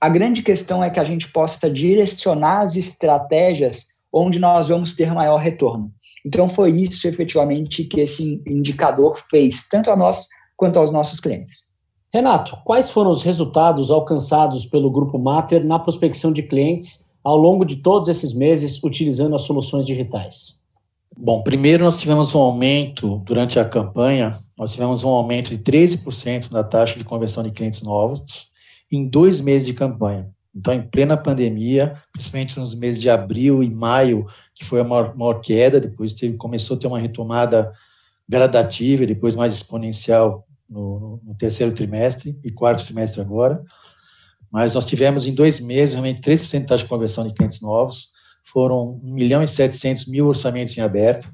a 0.00 0.08
grande 0.08 0.42
questão 0.42 0.82
é 0.82 0.88
que 0.88 0.98
a 0.98 1.04
gente 1.04 1.30
possa 1.30 1.70
direcionar 1.70 2.62
as 2.62 2.74
estratégias 2.74 3.88
onde 4.10 4.38
nós 4.38 4.68
vamos 4.68 4.94
ter 4.94 5.12
maior 5.12 5.36
retorno. 5.36 5.92
Então, 6.24 6.48
foi 6.48 6.70
isso 6.70 7.06
efetivamente 7.06 7.84
que 7.84 8.00
esse 8.00 8.42
indicador 8.46 9.22
fez, 9.30 9.68
tanto 9.68 9.90
a 9.90 9.96
nós 9.96 10.26
quanto 10.56 10.78
aos 10.78 10.90
nossos 10.90 11.20
clientes. 11.20 11.68
Renato, 12.12 12.58
quais 12.64 12.90
foram 12.90 13.10
os 13.10 13.22
resultados 13.22 13.90
alcançados 13.90 14.66
pelo 14.66 14.90
Grupo 14.90 15.18
Mater 15.18 15.64
na 15.64 15.78
prospecção 15.78 16.32
de 16.32 16.42
clientes 16.42 17.06
ao 17.22 17.36
longo 17.36 17.64
de 17.64 17.76
todos 17.76 18.08
esses 18.08 18.34
meses 18.34 18.82
utilizando 18.82 19.34
as 19.34 19.42
soluções 19.42 19.86
digitais? 19.86 20.60
Bom, 21.16 21.42
primeiro 21.42 21.84
nós 21.84 22.00
tivemos 22.00 22.34
um 22.34 22.40
aumento 22.40 23.18
durante 23.24 23.58
a 23.58 23.64
campanha, 23.64 24.36
nós 24.58 24.72
tivemos 24.72 25.04
um 25.04 25.08
aumento 25.08 25.50
de 25.50 25.58
13% 25.58 26.50
na 26.50 26.64
taxa 26.64 26.98
de 26.98 27.04
conversão 27.04 27.42
de 27.42 27.50
clientes 27.50 27.82
novos 27.82 28.49
em 28.90 29.08
dois 29.08 29.40
meses 29.40 29.66
de 29.66 29.74
campanha. 29.74 30.30
Então, 30.54 30.74
em 30.74 30.82
plena 30.82 31.16
pandemia, 31.16 31.96
principalmente 32.12 32.58
nos 32.58 32.74
meses 32.74 33.00
de 33.00 33.08
abril 33.08 33.62
e 33.62 33.70
maio, 33.70 34.26
que 34.54 34.64
foi 34.64 34.80
a 34.80 34.84
maior, 34.84 35.16
maior 35.16 35.40
queda, 35.40 35.80
depois 35.80 36.12
teve, 36.14 36.36
começou 36.36 36.76
a 36.76 36.80
ter 36.80 36.88
uma 36.88 36.98
retomada 36.98 37.72
gradativa, 38.28 39.06
depois 39.06 39.34
mais 39.34 39.54
exponencial 39.54 40.46
no, 40.68 41.20
no, 41.24 41.34
terceiro 41.34 41.72
trimestre 41.72 42.38
e 42.44 42.50
quarto 42.50 42.84
trimestre 42.84 43.20
agora. 43.20 43.62
Mas 44.52 44.74
nós 44.74 44.86
tivemos 44.86 45.26
em 45.26 45.34
dois 45.34 45.60
meses 45.60 45.94
realmente 45.94 46.20
3% 46.20 46.60
de 46.60 46.66
taxa 46.66 46.82
de 46.82 46.88
conversão 46.88 47.26
de 47.26 47.32
clientes 47.32 47.60
novos, 47.60 48.10
foram 48.42 48.98
1 49.02 49.14
milhão 49.14 49.42
e 49.44 49.48
700 49.48 50.06
mil 50.06 50.26
orçamentos 50.26 50.76
em 50.76 50.80
aberto, 50.80 51.32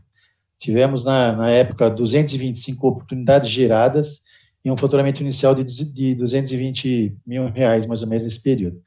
tivemos 0.59 1.05
na, 1.05 1.33
na 1.33 1.51
época 1.51 1.89
225 1.89 2.87
oportunidades 2.87 3.49
geradas 3.49 4.26
e 4.67 4.71
um 4.71 4.77
faturamento 4.77 5.23
inicial 5.23 5.55
de, 5.55 5.63
de 5.65 6.17
220 6.17 7.19
mil 7.25 7.49
reais, 7.53 7.87
mais 7.87 8.03
ou 8.03 8.09
menos, 8.09 8.25
nesse 8.25 8.43
período. 8.43 8.83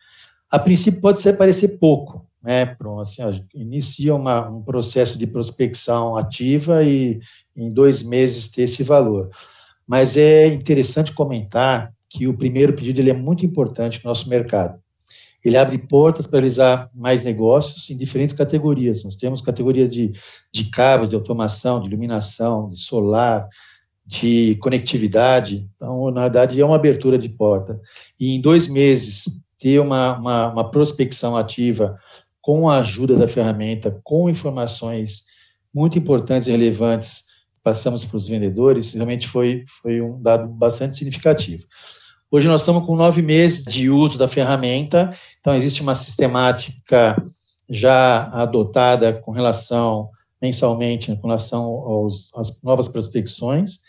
A 0.52 0.60
princípio 0.60 1.00
pode 1.00 1.22
ser, 1.22 1.38
parecer 1.38 1.80
pouco, 1.80 2.28
né, 2.44 2.66
Pronto, 2.66 3.00
assim, 3.00 3.22
inicia 3.56 4.14
uma, 4.14 4.50
um 4.50 4.62
processo 4.62 5.18
de 5.18 5.26
prospecção 5.26 6.18
ativa 6.18 6.84
e 6.84 7.22
em 7.56 7.72
dois 7.72 8.04
meses 8.04 8.48
ter 8.48 8.64
esse 8.64 8.84
valor. 8.84 9.30
Mas 9.88 10.18
é 10.18 10.48
interessante 10.48 11.14
comentar 11.14 11.94
que 12.10 12.28
o 12.28 12.38
primeiro 12.38 12.74
pedido 12.74 13.00
ele 13.00 13.12
é 13.12 13.14
muito 13.14 13.46
importante 13.46 14.02
no 14.04 14.10
nosso 14.10 14.28
mercado. 14.28 14.78
Ele 15.46 15.56
abre 15.56 15.78
portas 15.78 16.28
para 16.28 16.40
realizar 16.40 16.90
mais 16.94 17.24
negócios 17.24 17.90
em 17.90 17.96
diferentes 17.96 18.36
categorias. 18.36 19.06
Nós 19.06 19.16
temos 19.16 19.42
categorias 19.42 19.90
de, 19.90 20.12
de 20.52 20.66
cabos, 20.66 21.08
de 21.08 21.16
automação, 21.16 21.80
de 21.80 21.88
iluminação, 21.88 22.70
de 22.70 22.80
solar, 22.80 23.48
de 24.10 24.56
conectividade. 24.56 25.70
Então, 25.76 26.10
na 26.10 26.22
verdade, 26.24 26.60
é 26.60 26.66
uma 26.66 26.78
abertura 26.78 27.16
de 27.16 27.30
porta. 27.30 27.80
E 28.20 28.34
em 28.34 28.42
dois 28.42 28.68
meses, 28.68 29.40
ter 29.60 29.80
uma, 29.80 30.18
uma, 30.18 30.52
uma 30.52 30.72
prospecção 30.72 31.38
ativa 31.38 31.96
com 32.42 32.68
a 32.68 32.80
ajuda 32.80 33.16
da 33.16 33.28
ferramenta, 33.28 34.02
com 34.04 34.28
informações 34.28 35.26
muito 35.76 36.00
importantes 36.00 36.48
e 36.48 36.52
relevantes 36.52 37.26
passamos 37.64 38.04
para 38.04 38.18
os 38.18 38.28
vendedores, 38.28 38.94
realmente 38.94 39.28
foi, 39.28 39.64
foi 39.84 40.02
um 40.02 40.20
dado 40.20 40.48
bastante 40.48 40.96
significativo. 40.96 41.66
Hoje 42.32 42.48
nós 42.48 42.62
estamos 42.62 42.88
com 42.88 42.96
nove 42.96 43.22
meses 43.22 43.64
de 43.64 43.92
uso 43.92 44.18
da 44.18 44.28
ferramenta, 44.28 45.14
então 45.40 45.54
existe 45.54 45.82
uma 45.84 45.94
sistemática 45.94 47.22
já 47.70 48.24
adotada 48.30 49.14
com 49.14 49.32
relação 49.32 50.10
mensalmente 50.42 51.16
com 51.18 51.28
relação 51.28 51.64
aos, 51.64 52.32
às 52.36 52.62
novas 52.64 52.88
prospecções. 52.88 53.80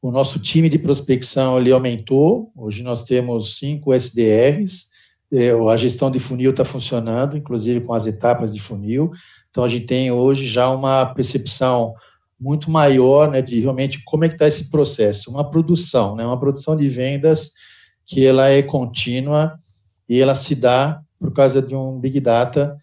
O 0.00 0.12
nosso 0.12 0.38
time 0.38 0.68
de 0.68 0.78
prospecção 0.78 1.58
ele 1.58 1.72
aumentou. 1.72 2.52
Hoje 2.54 2.82
nós 2.82 3.02
temos 3.02 3.58
cinco 3.58 3.92
SDRs. 3.92 4.86
É, 5.32 5.50
a 5.50 5.76
gestão 5.76 6.10
de 6.10 6.20
funil 6.20 6.52
está 6.52 6.64
funcionando, 6.64 7.36
inclusive 7.36 7.80
com 7.80 7.92
as 7.92 8.06
etapas 8.06 8.54
de 8.54 8.60
funil. 8.60 9.10
Então 9.50 9.64
a 9.64 9.68
gente 9.68 9.86
tem 9.86 10.12
hoje 10.12 10.46
já 10.46 10.70
uma 10.70 11.06
percepção 11.06 11.94
muito 12.40 12.70
maior, 12.70 13.28
né, 13.28 13.42
de 13.42 13.60
realmente 13.60 14.00
como 14.04 14.24
é 14.24 14.28
que 14.28 14.36
está 14.36 14.46
esse 14.46 14.70
processo, 14.70 15.30
uma 15.30 15.50
produção, 15.50 16.14
né, 16.14 16.24
uma 16.24 16.38
produção 16.38 16.76
de 16.76 16.88
vendas 16.88 17.50
que 18.06 18.24
ela 18.24 18.48
é 18.48 18.62
contínua 18.62 19.58
e 20.08 20.20
ela 20.20 20.36
se 20.36 20.54
dá 20.54 21.00
por 21.18 21.32
causa 21.32 21.60
de 21.60 21.74
um 21.74 21.98
big 21.98 22.20
data 22.20 22.76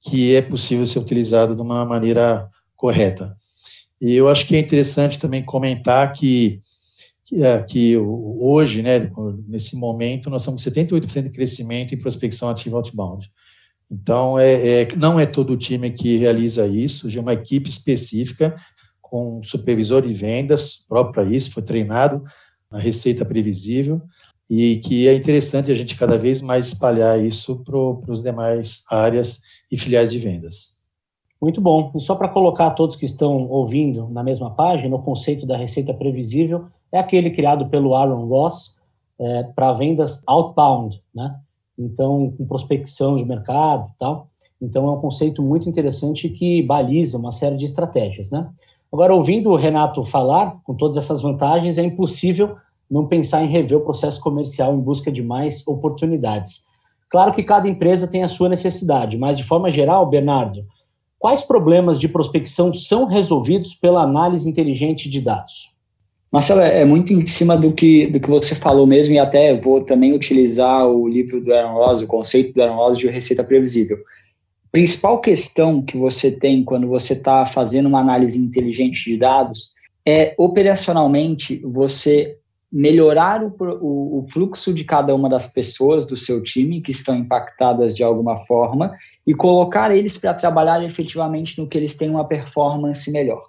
que 0.00 0.34
é 0.34 0.42
possível 0.42 0.84
ser 0.84 0.98
utilizado 0.98 1.54
de 1.54 1.62
uma 1.62 1.86
maneira 1.86 2.46
correta. 2.76 3.34
E 4.00 4.14
eu 4.14 4.28
acho 4.28 4.46
que 4.46 4.56
é 4.56 4.58
interessante 4.58 5.18
também 5.18 5.44
comentar 5.44 6.12
que 6.12 6.60
que, 7.28 7.44
é, 7.44 7.62
que 7.62 7.94
hoje, 7.94 8.80
né, 8.80 9.10
nesse 9.46 9.76
momento, 9.76 10.30
nós 10.30 10.42
estamos 10.42 10.64
78% 10.64 11.24
de 11.24 11.30
crescimento 11.30 11.94
em 11.94 11.98
prospecção 11.98 12.48
ativa 12.48 12.78
outbound. 12.78 13.30
Então, 13.90 14.38
é, 14.38 14.82
é, 14.82 14.88
não 14.96 15.20
é 15.20 15.26
todo 15.26 15.52
o 15.52 15.56
time 15.56 15.90
que 15.90 16.16
realiza 16.16 16.66
isso, 16.66 17.06
é 17.14 17.20
uma 17.20 17.34
equipe 17.34 17.68
específica 17.68 18.56
com 19.02 19.42
supervisor 19.42 20.00
de 20.00 20.14
vendas 20.14 20.84
próprio 20.88 21.12
para 21.12 21.36
isso, 21.36 21.50
foi 21.50 21.62
treinado 21.62 22.24
na 22.70 22.78
receita 22.78 23.26
previsível 23.26 24.00
e 24.48 24.78
que 24.78 25.06
é 25.06 25.14
interessante 25.14 25.70
a 25.70 25.74
gente 25.74 25.96
cada 25.96 26.16
vez 26.16 26.40
mais 26.40 26.68
espalhar 26.68 27.22
isso 27.22 27.62
para 27.62 28.10
os 28.10 28.22
demais 28.22 28.84
áreas 28.90 29.40
e 29.70 29.76
filiais 29.76 30.10
de 30.10 30.18
vendas. 30.18 30.77
Muito 31.40 31.60
bom. 31.60 31.92
E 31.94 32.00
só 32.00 32.16
para 32.16 32.28
colocar 32.28 32.70
todos 32.70 32.96
que 32.96 33.04
estão 33.04 33.48
ouvindo 33.48 34.08
na 34.08 34.22
mesma 34.22 34.50
página, 34.50 34.94
o 34.94 35.02
conceito 35.02 35.46
da 35.46 35.56
receita 35.56 35.94
previsível 35.94 36.66
é 36.90 36.98
aquele 36.98 37.30
criado 37.30 37.68
pelo 37.68 37.94
Aaron 37.94 38.26
Ross 38.26 38.78
é, 39.18 39.44
para 39.44 39.72
vendas 39.72 40.22
outbound, 40.26 41.00
né? 41.14 41.36
Então, 41.78 42.32
com 42.36 42.44
prospecção 42.44 43.14
de 43.14 43.24
mercado 43.24 43.88
e 43.94 43.98
tal. 43.98 44.28
Então, 44.60 44.88
é 44.88 44.90
um 44.90 45.00
conceito 45.00 45.40
muito 45.40 45.68
interessante 45.68 46.28
que 46.28 46.60
baliza 46.62 47.16
uma 47.16 47.30
série 47.30 47.56
de 47.56 47.64
estratégias, 47.64 48.30
né? 48.30 48.48
Agora, 48.92 49.14
ouvindo 49.14 49.50
o 49.50 49.56
Renato 49.56 50.02
falar, 50.02 50.58
com 50.64 50.74
todas 50.74 50.96
essas 50.96 51.20
vantagens, 51.20 51.78
é 51.78 51.82
impossível 51.82 52.56
não 52.90 53.06
pensar 53.06 53.44
em 53.44 53.48
rever 53.48 53.78
o 53.78 53.82
processo 53.82 54.20
comercial 54.20 54.74
em 54.74 54.80
busca 54.80 55.12
de 55.12 55.22
mais 55.22 55.66
oportunidades. 55.68 56.66
Claro 57.10 57.32
que 57.32 57.42
cada 57.42 57.68
empresa 57.68 58.08
tem 58.08 58.22
a 58.22 58.28
sua 58.28 58.48
necessidade, 58.48 59.18
mas 59.18 59.36
de 59.36 59.44
forma 59.44 59.70
geral, 59.70 60.06
Bernardo, 60.06 60.64
quais 61.18 61.42
problemas 61.42 61.98
de 61.98 62.08
prospecção 62.08 62.72
são 62.72 63.06
resolvidos 63.06 63.74
pela 63.74 64.02
análise 64.02 64.48
inteligente 64.48 65.08
de 65.10 65.20
dados? 65.20 65.76
Marcelo, 66.30 66.60
é 66.60 66.84
muito 66.84 67.12
em 67.12 67.24
cima 67.24 67.56
do 67.56 67.72
que, 67.72 68.06
do 68.06 68.20
que 68.20 68.28
você 68.28 68.54
falou 68.54 68.86
mesmo, 68.86 69.14
e 69.14 69.18
até 69.18 69.58
vou 69.58 69.80
também 69.80 70.12
utilizar 70.12 70.86
o 70.86 71.08
livro 71.08 71.40
do 71.40 71.52
Aaron 71.52 71.74
Ross, 71.74 72.02
o 72.02 72.06
conceito 72.06 72.52
do 72.52 72.62
Aaron 72.62 72.76
Ross 72.76 72.98
de 72.98 73.08
receita 73.08 73.42
previsível. 73.42 73.96
Principal 74.70 75.20
questão 75.20 75.80
que 75.80 75.96
você 75.96 76.30
tem 76.30 76.62
quando 76.62 76.86
você 76.86 77.14
está 77.14 77.46
fazendo 77.46 77.86
uma 77.86 78.00
análise 78.00 78.38
inteligente 78.38 79.10
de 79.10 79.16
dados 79.16 79.70
é, 80.06 80.34
operacionalmente, 80.38 81.60
você 81.64 82.37
melhorar 82.70 83.42
o, 83.42 83.54
o, 83.58 84.18
o, 84.18 84.26
fluxo 84.30 84.74
de 84.74 84.84
cada 84.84 85.14
uma 85.14 85.28
das 85.28 85.48
pessoas 85.48 86.06
do 86.06 86.16
seu 86.16 86.42
time 86.42 86.82
que 86.82 86.90
estão 86.90 87.16
impactadas 87.16 87.96
de 87.96 88.02
alguma 88.02 88.44
forma 88.44 88.94
e 89.26 89.32
colocar 89.32 89.94
eles 89.94 90.18
para 90.18 90.34
trabalhar 90.34 90.84
efetivamente 90.84 91.58
no 91.58 91.66
que 91.66 91.78
eles 91.78 91.96
têm 91.96 92.10
uma 92.10 92.26
performance 92.26 93.10
melhor. 93.10 93.42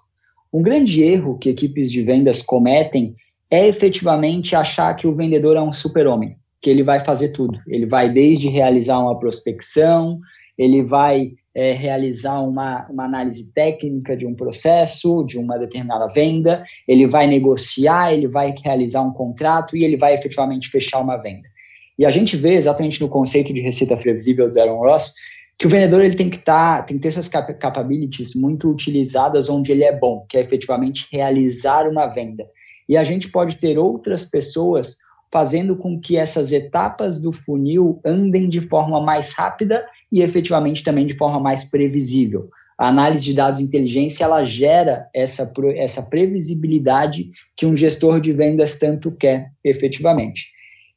Um 0.53 0.61
grande 0.61 1.03
erro 1.03 1.38
que 1.38 1.49
equipes 1.49 1.91
de 1.91 2.01
vendas 2.01 2.41
cometem 2.41 3.15
é 3.51 3.67
efetivamente 3.67 4.55
achar 4.55 4.95
que 4.95 5.05
o 5.05 5.13
vendedor 5.13 5.57
é 5.57 5.61
um 5.61 5.73
super-homem, 5.73 6.38
que 6.61 6.69
ele 6.69 6.83
vai 6.83 7.03
fazer 7.03 7.29
tudo. 7.29 7.59
Ele 7.67 7.85
vai 7.85 8.09
desde 8.09 8.47
realizar 8.47 8.99
uma 8.99 9.19
prospecção, 9.19 10.19
ele 10.57 10.81
vai 10.81 11.33
é, 11.53 11.74
realizar 11.74 12.41
uma, 12.41 12.88
uma 12.89 13.06
análise 13.06 13.51
técnica 13.53 14.15
de 14.15 14.25
um 14.25 14.36
processo, 14.36 15.24
de 15.24 15.38
uma 15.38 15.58
determinada 15.58 16.08
venda, 16.08 16.63
ele 16.88 17.08
vai 17.08 17.27
negociar, 17.27 18.13
ele 18.13 18.27
vai 18.27 18.53
realizar 18.63 19.01
um 19.01 19.12
contrato 19.12 19.75
e 19.75 19.84
ele 19.84 19.98
vai 19.98 20.13
efetivamente 20.13 20.70
fechar 20.70 21.00
uma 21.00 21.18
venda. 21.18 21.48
E 21.98 22.06
a 22.06 22.12
gente 22.12 22.38
vê 22.38 22.53
exatamente 22.53 23.01
no 23.01 23.10
conceito 23.10 23.53
de 23.53 23.60
receita 23.60 23.98
previsível 23.98 24.51
do 24.51 24.60
Aaron 24.60 24.77
Ross 24.77 25.13
que 25.58 25.68
o 25.68 25.70
vendedor 25.70 26.01
ele 26.01 26.15
tem 26.15 26.29
que 26.29 26.38
estar, 26.38 26.77
tá, 26.77 26.84
tem 26.84 26.96
que 26.96 27.03
ter 27.03 27.12
suas 27.12 27.27
capabilities 27.27 28.34
muito 28.34 28.72
utilizadas 28.72 29.50
onde 29.50 29.74
ele 29.74 29.84
é 29.84 29.91
bom, 29.91 30.25
que 30.29 30.38
é 30.38 30.41
efetivamente 30.41 31.06
realizar 31.12 31.86
uma 31.86 32.08
venda. 32.08 32.46
E 32.88 32.96
a 32.96 33.03
gente 33.03 33.29
pode 33.29 33.58
ter 33.58 33.77
outras 33.77 34.24
pessoas 34.24 34.96
fazendo 35.29 35.75
com 35.75 36.00
que 36.00 36.15
essas 36.15 36.53
etapas 36.53 37.20
do 37.20 37.34
funil 37.34 38.00
andem 38.06 38.48
de 38.48 38.62
forma 38.68 39.01
mais 39.01 39.34
rápida 39.34 39.86
e 40.12 40.22
efetivamente 40.22 40.84
também 40.84 41.06
de 41.06 41.18
forma 41.18 41.39
mais 41.39 41.66
previsível. 41.66 42.50
A 42.78 42.88
análise 42.88 43.25
de 43.25 43.34
dados 43.34 43.60
de 43.60 43.66
inteligência 43.66 44.24
ela 44.24 44.46
gera 44.46 45.08
essa, 45.13 45.51
essa 45.75 46.01
previsibilidade 46.01 47.30
que 47.58 47.66
um 47.66 47.75
gestor 47.75 48.22
de 48.22 48.32
vendas 48.32 48.78
tanto 48.78 49.12
quer 49.12 49.51
efetivamente. 49.63 50.48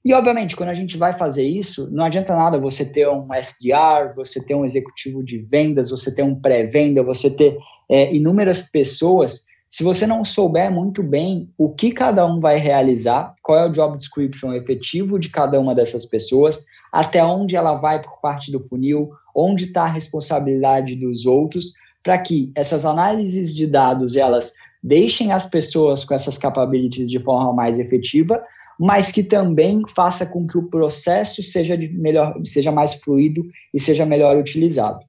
E, 0.04 0.12
obviamente, 0.14 0.57
quando 0.57 0.71
a 0.71 0.75
gente 0.75 0.99
vai 0.99 1.16
fazer 1.16 1.45
isso, 1.45 1.88
não 1.92 2.04
adianta 2.04 2.35
nada 2.35 2.59
você 2.59 2.85
ter 2.85 3.09
um 3.09 3.33
SDR, 3.33 4.14
você 4.16 4.45
ter 4.45 4.54
um 4.54 4.64
executivo 4.64 5.25
de 5.25 5.38
vendas, 5.38 5.90
você 5.90 6.12
ter 6.12 6.25
um 6.25 6.35
pré-venda, 6.35 7.04
você 7.04 7.31
ter 7.31 7.57
é, 7.88 8.12
inúmeras 8.12 8.62
pessoas. 8.62 9.45
Se 9.71 9.85
você 9.85 10.04
não 10.04 10.25
souber 10.25 10.73
muito 10.73 11.04
bem 11.04 11.49
o 11.57 11.73
que 11.73 11.92
cada 11.92 12.26
um 12.26 12.40
vai 12.40 12.59
realizar, 12.59 13.35
qual 13.42 13.59
é 13.59 13.66
o 13.66 13.73
job 13.73 13.97
description 13.97 14.52
efetivo 14.54 15.21
de 15.21 15.28
cada 15.28 15.59
uma 15.61 15.75
dessas 15.75 16.04
pessoas, 16.04 16.64
até 16.92 17.25
onde 17.25 17.56
ela 17.56 17.75
vai 17.75 18.02
por 18.02 18.20
parte 18.20 18.52
do 18.52 18.61
funil, 18.68 19.11
onde 19.34 19.64
está 19.64 19.84
a 19.84 19.92
responsabilidade 19.92 20.94
dos 20.94 21.25
outros, 21.25 21.72
para 22.04 22.18
que 22.18 22.52
essas 22.54 22.84
análises 22.84 23.54
de 23.54 23.66
dados 23.66 24.16
elas 24.16 24.52
deixem 24.82 25.32
as 25.32 25.49
pessoas 25.49 26.04
com 26.04 26.14
essas 26.14 26.37
capabilities 26.37 27.08
de 27.08 27.18
forma 27.20 27.52
mais 27.52 27.78
efetiva, 27.78 28.42
mas 28.78 29.12
que 29.12 29.22
também 29.22 29.80
faça 29.94 30.26
com 30.26 30.46
que 30.46 30.58
o 30.58 30.68
processo 30.68 31.42
seja, 31.42 31.76
melhor, 31.76 32.34
seja 32.44 32.72
mais 32.72 32.94
fluido 32.94 33.44
e 33.72 33.80
seja 33.80 34.04
melhor 34.04 34.37
utilizado. 34.37 35.00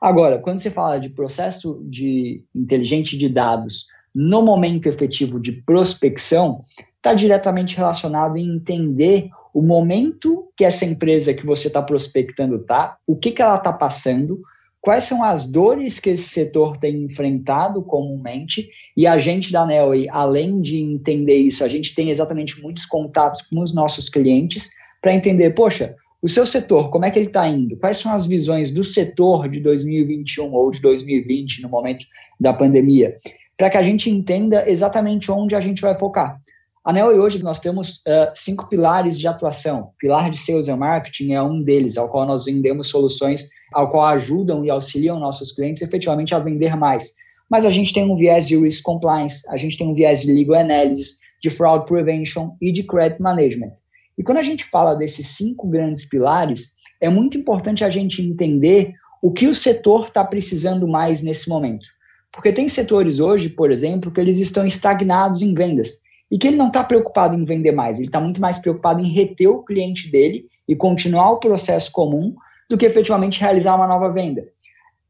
Agora, 0.00 0.38
quando 0.38 0.60
você 0.60 0.70
fala 0.70 0.98
de 0.98 1.10
processo 1.10 1.84
de 1.84 2.42
inteligente 2.54 3.18
de 3.18 3.28
dados 3.28 3.86
no 4.14 4.42
momento 4.42 4.88
efetivo 4.88 5.38
de 5.38 5.52
prospecção, 5.52 6.64
está 6.96 7.12
diretamente 7.14 7.76
relacionado 7.76 8.36
em 8.36 8.56
entender 8.56 9.28
o 9.58 9.62
momento 9.62 10.52
que 10.56 10.64
essa 10.64 10.84
empresa 10.84 11.34
que 11.34 11.44
você 11.44 11.66
está 11.66 11.82
prospectando 11.82 12.54
está, 12.54 12.96
o 13.04 13.16
que, 13.16 13.32
que 13.32 13.42
ela 13.42 13.56
está 13.56 13.72
passando, 13.72 14.40
quais 14.80 15.02
são 15.02 15.24
as 15.24 15.50
dores 15.50 15.98
que 15.98 16.10
esse 16.10 16.28
setor 16.28 16.76
tem 16.76 17.02
enfrentado 17.02 17.82
comumente, 17.82 18.70
e 18.96 19.04
a 19.04 19.18
gente 19.18 19.50
da 19.50 19.66
Nelway, 19.66 20.08
além 20.10 20.60
de 20.60 20.78
entender 20.78 21.38
isso, 21.38 21.64
a 21.64 21.68
gente 21.68 21.92
tem 21.92 22.08
exatamente 22.08 22.62
muitos 22.62 22.86
contatos 22.86 23.42
com 23.42 23.60
os 23.60 23.74
nossos 23.74 24.08
clientes 24.08 24.70
para 25.02 25.12
entender, 25.12 25.50
poxa, 25.56 25.96
o 26.22 26.28
seu 26.28 26.46
setor, 26.46 26.88
como 26.90 27.04
é 27.04 27.10
que 27.10 27.18
ele 27.18 27.26
está 27.26 27.48
indo? 27.48 27.76
Quais 27.78 27.96
são 27.96 28.12
as 28.12 28.26
visões 28.26 28.70
do 28.70 28.84
setor 28.84 29.48
de 29.48 29.58
2021 29.58 30.52
ou 30.52 30.70
de 30.70 30.80
2020, 30.80 31.62
no 31.62 31.68
momento 31.68 32.06
da 32.38 32.52
pandemia? 32.52 33.18
Para 33.56 33.70
que 33.70 33.76
a 33.76 33.82
gente 33.82 34.08
entenda 34.08 34.70
exatamente 34.70 35.32
onde 35.32 35.56
a 35.56 35.60
gente 35.60 35.82
vai 35.82 35.98
focar. 35.98 36.40
A 36.88 36.92
Neo 36.94 37.20
hoje 37.20 37.42
nós 37.42 37.60
temos 37.60 37.96
uh, 37.96 38.32
cinco 38.32 38.66
pilares 38.66 39.18
de 39.18 39.26
atuação. 39.26 39.90
Pilar 39.98 40.30
de 40.30 40.40
Sales 40.40 40.70
and 40.70 40.78
Marketing 40.78 41.34
é 41.34 41.42
um 41.42 41.62
deles, 41.62 41.98
ao 41.98 42.08
qual 42.08 42.24
nós 42.24 42.46
vendemos 42.46 42.88
soluções 42.88 43.50
ao 43.74 43.90
qual 43.90 44.06
ajudam 44.06 44.64
e 44.64 44.70
auxiliam 44.70 45.18
nossos 45.18 45.52
clientes 45.52 45.82
efetivamente 45.82 46.34
a 46.34 46.38
vender 46.38 46.74
mais. 46.76 47.12
Mas 47.50 47.66
a 47.66 47.70
gente 47.70 47.92
tem 47.92 48.10
um 48.10 48.16
viés 48.16 48.48
de 48.48 48.56
Risk 48.56 48.82
Compliance, 48.82 49.46
a 49.50 49.58
gente 49.58 49.76
tem 49.76 49.86
um 49.86 49.92
viés 49.92 50.22
de 50.22 50.32
Legal 50.32 50.62
Analysis, 50.62 51.18
de 51.42 51.50
Fraud 51.50 51.84
Prevention 51.84 52.56
e 52.58 52.72
de 52.72 52.82
Credit 52.82 53.20
Management. 53.20 53.72
E 54.16 54.22
quando 54.22 54.38
a 54.38 54.42
gente 54.42 54.64
fala 54.70 54.94
desses 54.94 55.26
cinco 55.26 55.68
grandes 55.68 56.08
pilares, 56.08 56.72
é 57.02 57.10
muito 57.10 57.36
importante 57.36 57.84
a 57.84 57.90
gente 57.90 58.22
entender 58.22 58.94
o 59.20 59.30
que 59.30 59.46
o 59.46 59.54
setor 59.54 60.06
está 60.06 60.24
precisando 60.24 60.88
mais 60.88 61.20
nesse 61.20 61.50
momento. 61.50 61.86
Porque 62.32 62.50
tem 62.50 62.66
setores 62.66 63.20
hoje, 63.20 63.50
por 63.50 63.70
exemplo, 63.70 64.10
que 64.10 64.22
eles 64.22 64.38
estão 64.38 64.66
estagnados 64.66 65.42
em 65.42 65.52
vendas 65.52 66.07
e 66.30 66.38
que 66.38 66.48
ele 66.48 66.56
não 66.56 66.68
está 66.68 66.84
preocupado 66.84 67.34
em 67.34 67.44
vender 67.44 67.72
mais, 67.72 67.98
ele 67.98 68.08
está 68.08 68.20
muito 68.20 68.40
mais 68.40 68.58
preocupado 68.58 69.00
em 69.00 69.12
reter 69.12 69.48
o 69.48 69.62
cliente 69.62 70.10
dele 70.10 70.46
e 70.66 70.76
continuar 70.76 71.30
o 71.32 71.40
processo 71.40 71.90
comum 71.92 72.34
do 72.68 72.76
que 72.76 72.84
efetivamente 72.84 73.40
realizar 73.40 73.74
uma 73.74 73.86
nova 73.86 74.10
venda. 74.12 74.46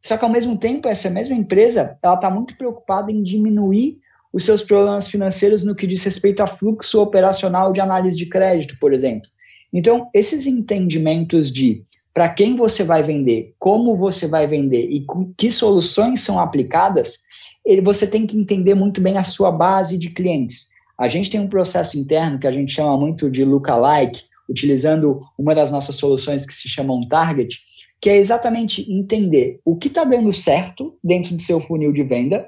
Só 0.01 0.17
que 0.17 0.25
ao 0.25 0.31
mesmo 0.31 0.57
tempo, 0.57 0.89
essa 0.89 1.11
mesma 1.11 1.35
empresa, 1.35 1.99
ela 2.03 2.15
está 2.15 2.31
muito 2.31 2.57
preocupada 2.57 3.11
em 3.11 3.23
diminuir 3.23 3.99
os 4.33 4.45
seus 4.45 4.63
problemas 4.63 5.09
financeiros 5.09 5.65
no 5.65 5.75
que 5.75 5.87
diz 5.87 6.05
respeito 6.05 6.43
a 6.43 6.47
fluxo 6.47 7.01
operacional 7.03 7.73
de 7.73 7.81
análise 7.81 8.17
de 8.17 8.27
crédito, 8.27 8.77
por 8.79 8.93
exemplo. 8.93 9.29
Então, 9.73 10.09
esses 10.15 10.47
entendimentos 10.47 11.53
de 11.53 11.85
para 12.15 12.29
quem 12.29 12.57
você 12.57 12.83
vai 12.83 13.03
vender, 13.03 13.55
como 13.59 13.97
você 13.97 14.27
vai 14.27 14.47
vender 14.47 14.89
e 14.91 15.07
que 15.37 15.51
soluções 15.51 16.21
são 16.21 16.41
aplicadas, 16.41 17.19
ele, 17.65 17.81
você 17.81 18.09
tem 18.09 18.27
que 18.27 18.37
entender 18.37 18.75
muito 18.75 19.01
bem 19.01 19.19
a 19.19 19.25
sua 19.25 19.53
base 19.53 19.99
de 19.99 20.11
clientes. 20.11 20.69
A 20.99 21.09
gente 21.09 21.31
tem 21.31 21.41
um 21.41 21.49
processo 21.49 21.99
interno 21.99 22.39
que 22.39 22.47
a 22.47 22.53
gente 22.53 22.75
chama 22.75 22.99
muito 22.99 23.31
de 23.31 23.45
lookalike, 23.45 24.23
utilizando 24.49 25.23
uma 25.39 25.55
das 25.55 25.71
nossas 25.71 25.97
soluções 25.97 26.45
que 26.45 26.55
se 26.55 26.69
chama 26.69 26.93
um 26.93 27.07
target, 27.07 27.57
que 28.01 28.11
é 28.11 28.17
exatamente 28.17 28.91
entender 28.91 29.61
o 29.65 29.77
que 29.77 29.89
está 29.89 30.05
dando 30.05 30.33
certo 30.33 30.99
dentro 31.03 31.35
do 31.37 31.43
seu 31.43 31.61
funil 31.61 31.93
de 31.93 32.03
venda 32.03 32.47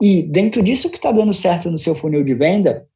e 0.00 0.22
dentro 0.22 0.62
disso 0.62 0.90
que 0.90 0.96
está 0.96 1.10
dando 1.10 1.34
certo 1.34 1.70
no 1.70 1.78
seu 1.78 1.94
funil 1.96 2.22
de 2.22 2.34
venda, 2.34 2.86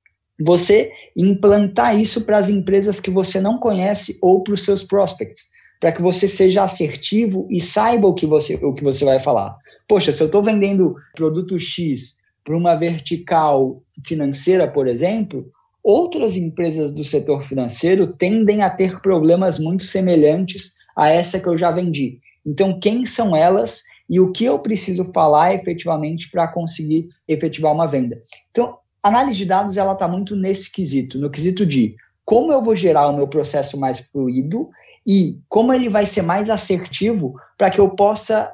você 0.41 0.93
implantar 1.17 1.99
isso 1.99 2.25
para 2.25 2.39
as 2.39 2.49
empresas 2.49 3.01
que 3.01 3.11
você 3.11 3.41
não 3.41 3.59
conhece 3.59 4.19
ou 4.23 4.43
para 4.43 4.55
os 4.55 4.65
seus 4.65 4.83
prospects, 4.83 5.51
para 5.81 5.93
que 5.93 6.01
você 6.01 6.29
seja 6.29 6.63
assertivo 6.63 7.47
e 7.51 7.61
saiba 7.61 8.07
o 8.07 8.15
que 8.15 8.27
você, 8.27 8.55
o 8.63 8.73
que 8.73 8.85
você 8.85 9.05
vai 9.05 9.19
falar. 9.19 9.57
Poxa, 9.89 10.13
se 10.13 10.23
eu 10.23 10.27
estou 10.27 10.43
vendendo 10.43 10.95
produto 11.15 11.59
X 11.59 12.22
para 12.45 12.57
uma 12.57 12.75
vertical 12.75 13.83
financeira, 14.07 14.67
por 14.67 14.87
exemplo, 14.87 15.51
outras 15.83 16.37
empresas 16.37 16.93
do 16.93 17.05
setor 17.05 17.45
financeiro 17.45 18.07
tendem 18.07 18.63
a 18.63 18.71
ter 18.71 19.01
problemas 19.01 19.59
muito 19.59 19.85
semelhantes 19.85 20.77
a 20.97 21.09
essa 21.09 21.41
que 21.41 21.49
eu 21.49 21.59
já 21.59 21.71
vendi. 21.71 22.19
Então, 22.45 22.79
quem 22.79 23.07
são 23.07 23.35
elas 23.35 23.83
e 24.09 24.21
o 24.21 24.33
que 24.33 24.45
eu 24.45 24.59
preciso 24.59 25.11
falar 25.13 25.55
efetivamente 25.55 26.31
para 26.31 26.49
conseguir 26.49 27.09
efetivar 27.27 27.73
uma 27.73 27.87
venda? 27.87 28.21
Então, 28.51 28.79
análise 29.03 29.37
de 29.39 29.47
dados 29.47 29.77
ela 29.77 29.93
está 29.93 30.07
muito 30.07 30.37
nesse 30.37 30.71
quesito, 30.71 31.19
no 31.19 31.31
quesito 31.31 31.65
de 31.65 31.97
como 32.25 32.53
eu 32.53 32.63
vou 32.63 32.77
gerar 32.77 33.09
o 33.09 33.17
meu 33.17 33.27
processo 33.27 33.79
mais 33.79 33.99
fluido 33.99 34.71
e 35.07 35.39
como 35.49 35.73
ele 35.73 35.89
vai 35.89 36.07
ser 36.07 36.23
mais 36.23 36.49
assertivo 36.49 37.35
para 37.59 37.71
que 37.71 37.81
eu 37.81 37.91
possa 37.91 38.53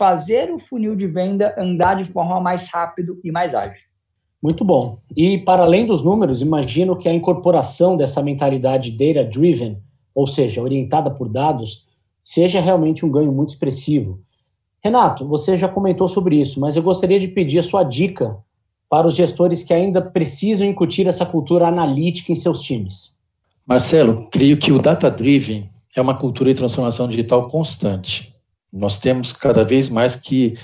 fazer 0.00 0.50
o 0.50 0.58
funil 0.58 0.96
de 0.96 1.06
venda 1.06 1.54
andar 1.58 2.02
de 2.02 2.10
forma 2.10 2.40
mais 2.40 2.70
rápido 2.72 3.20
e 3.22 3.30
mais 3.30 3.54
ágil. 3.54 3.82
Muito 4.42 4.64
bom. 4.64 4.98
E 5.14 5.36
para 5.36 5.62
além 5.62 5.86
dos 5.86 6.02
números, 6.02 6.40
imagino 6.40 6.96
que 6.96 7.06
a 7.06 7.12
incorporação 7.12 7.98
dessa 7.98 8.22
mentalidade 8.22 8.90
data-driven, 8.92 9.76
ou 10.14 10.26
seja, 10.26 10.62
orientada 10.62 11.10
por 11.10 11.28
dados, 11.28 11.86
seja 12.24 12.62
realmente 12.62 13.04
um 13.04 13.10
ganho 13.10 13.30
muito 13.30 13.50
expressivo. 13.50 14.22
Renato, 14.82 15.28
você 15.28 15.54
já 15.54 15.68
comentou 15.68 16.08
sobre 16.08 16.40
isso, 16.40 16.58
mas 16.58 16.76
eu 16.76 16.82
gostaria 16.82 17.20
de 17.20 17.28
pedir 17.28 17.58
a 17.58 17.62
sua 17.62 17.82
dica 17.82 18.38
para 18.88 19.06
os 19.06 19.14
gestores 19.14 19.62
que 19.62 19.74
ainda 19.74 20.00
precisam 20.00 20.66
incutir 20.66 21.06
essa 21.06 21.26
cultura 21.26 21.68
analítica 21.68 22.32
em 22.32 22.36
seus 22.36 22.60
times. 22.62 23.18
Marcelo, 23.68 24.26
creio 24.30 24.58
que 24.58 24.72
o 24.72 24.80
data-driven 24.80 25.68
é 25.94 26.00
uma 26.00 26.14
cultura 26.14 26.54
de 26.54 26.58
transformação 26.58 27.06
digital 27.06 27.50
constante. 27.50 28.29
Nós 28.72 28.98
temos 28.98 29.32
cada 29.32 29.64
vez 29.64 29.88
mais 29.88 30.16
que 30.16 30.56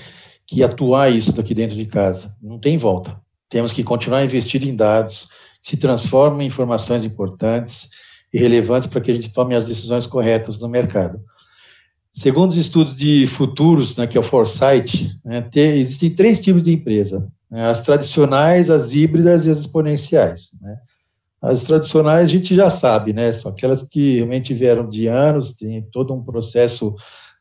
que 0.47 0.63
atuar 0.63 1.11
isso 1.11 1.33
daqui 1.33 1.53
dentro 1.53 1.75
de 1.75 1.85
casa. 1.85 2.33
Não 2.41 2.57
tem 2.57 2.77
volta. 2.77 3.19
Temos 3.49 3.73
que 3.73 3.83
continuar 3.83 4.23
investindo 4.23 4.63
em 4.63 4.75
dados, 4.75 5.27
se 5.61 5.75
transformam 5.75 6.41
em 6.41 6.45
informações 6.45 7.03
importantes 7.03 7.89
e 8.33 8.39
relevantes 8.39 8.87
para 8.87 9.01
que 9.01 9.11
a 9.11 9.13
gente 9.13 9.29
tome 9.29 9.53
as 9.53 9.67
decisões 9.67 10.07
corretas 10.07 10.57
no 10.57 10.69
mercado. 10.69 11.19
Segundo 12.13 12.51
os 12.51 12.57
estudos 12.57 12.95
de 12.95 13.27
futuros, 13.27 13.95
né, 13.97 14.07
que 14.07 14.17
é 14.17 14.19
o 14.19 14.23
Foresight, 14.23 15.19
né, 15.23 15.41
ter, 15.41 15.77
existem 15.77 16.09
três 16.09 16.39
tipos 16.39 16.63
de 16.63 16.73
empresa: 16.73 17.21
né, 17.51 17.69
as 17.69 17.81
tradicionais, 17.81 18.69
as 18.69 18.93
híbridas 18.93 19.45
e 19.45 19.51
as 19.51 19.59
exponenciais. 19.59 20.51
Né. 20.61 20.77
As 21.41 21.61
tradicionais 21.63 22.23
a 22.23 22.31
gente 22.31 22.55
já 22.55 22.69
sabe, 22.69 23.13
né, 23.13 23.31
são 23.31 23.51
aquelas 23.51 23.83
que 23.83 24.15
realmente 24.15 24.53
vieram 24.53 24.89
de 24.89 25.07
anos, 25.07 25.53
tem 25.53 25.81
todo 25.91 26.13
um 26.13 26.23
processo 26.23 26.95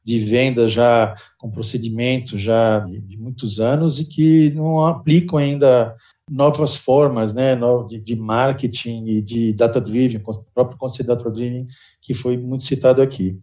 de 0.06 0.20
venda 0.20 0.68
já 0.68 1.16
com 1.36 1.50
procedimento 1.50 2.38
já 2.38 2.78
de, 2.78 3.00
de 3.00 3.16
muitos 3.18 3.58
anos 3.58 3.98
e 3.98 4.04
que 4.04 4.50
não 4.54 4.86
aplicam 4.86 5.36
ainda 5.36 5.96
novas 6.30 6.76
formas 6.76 7.34
né, 7.34 7.58
de, 7.88 8.00
de 8.00 8.14
marketing 8.14 9.04
e 9.06 9.20
de 9.20 9.52
data-driven, 9.52 10.22
o 10.24 10.44
próprio 10.54 10.78
conceito 10.78 11.08
data-driven 11.08 11.66
que 12.00 12.14
foi 12.14 12.36
muito 12.36 12.62
citado 12.62 13.02
aqui. 13.02 13.36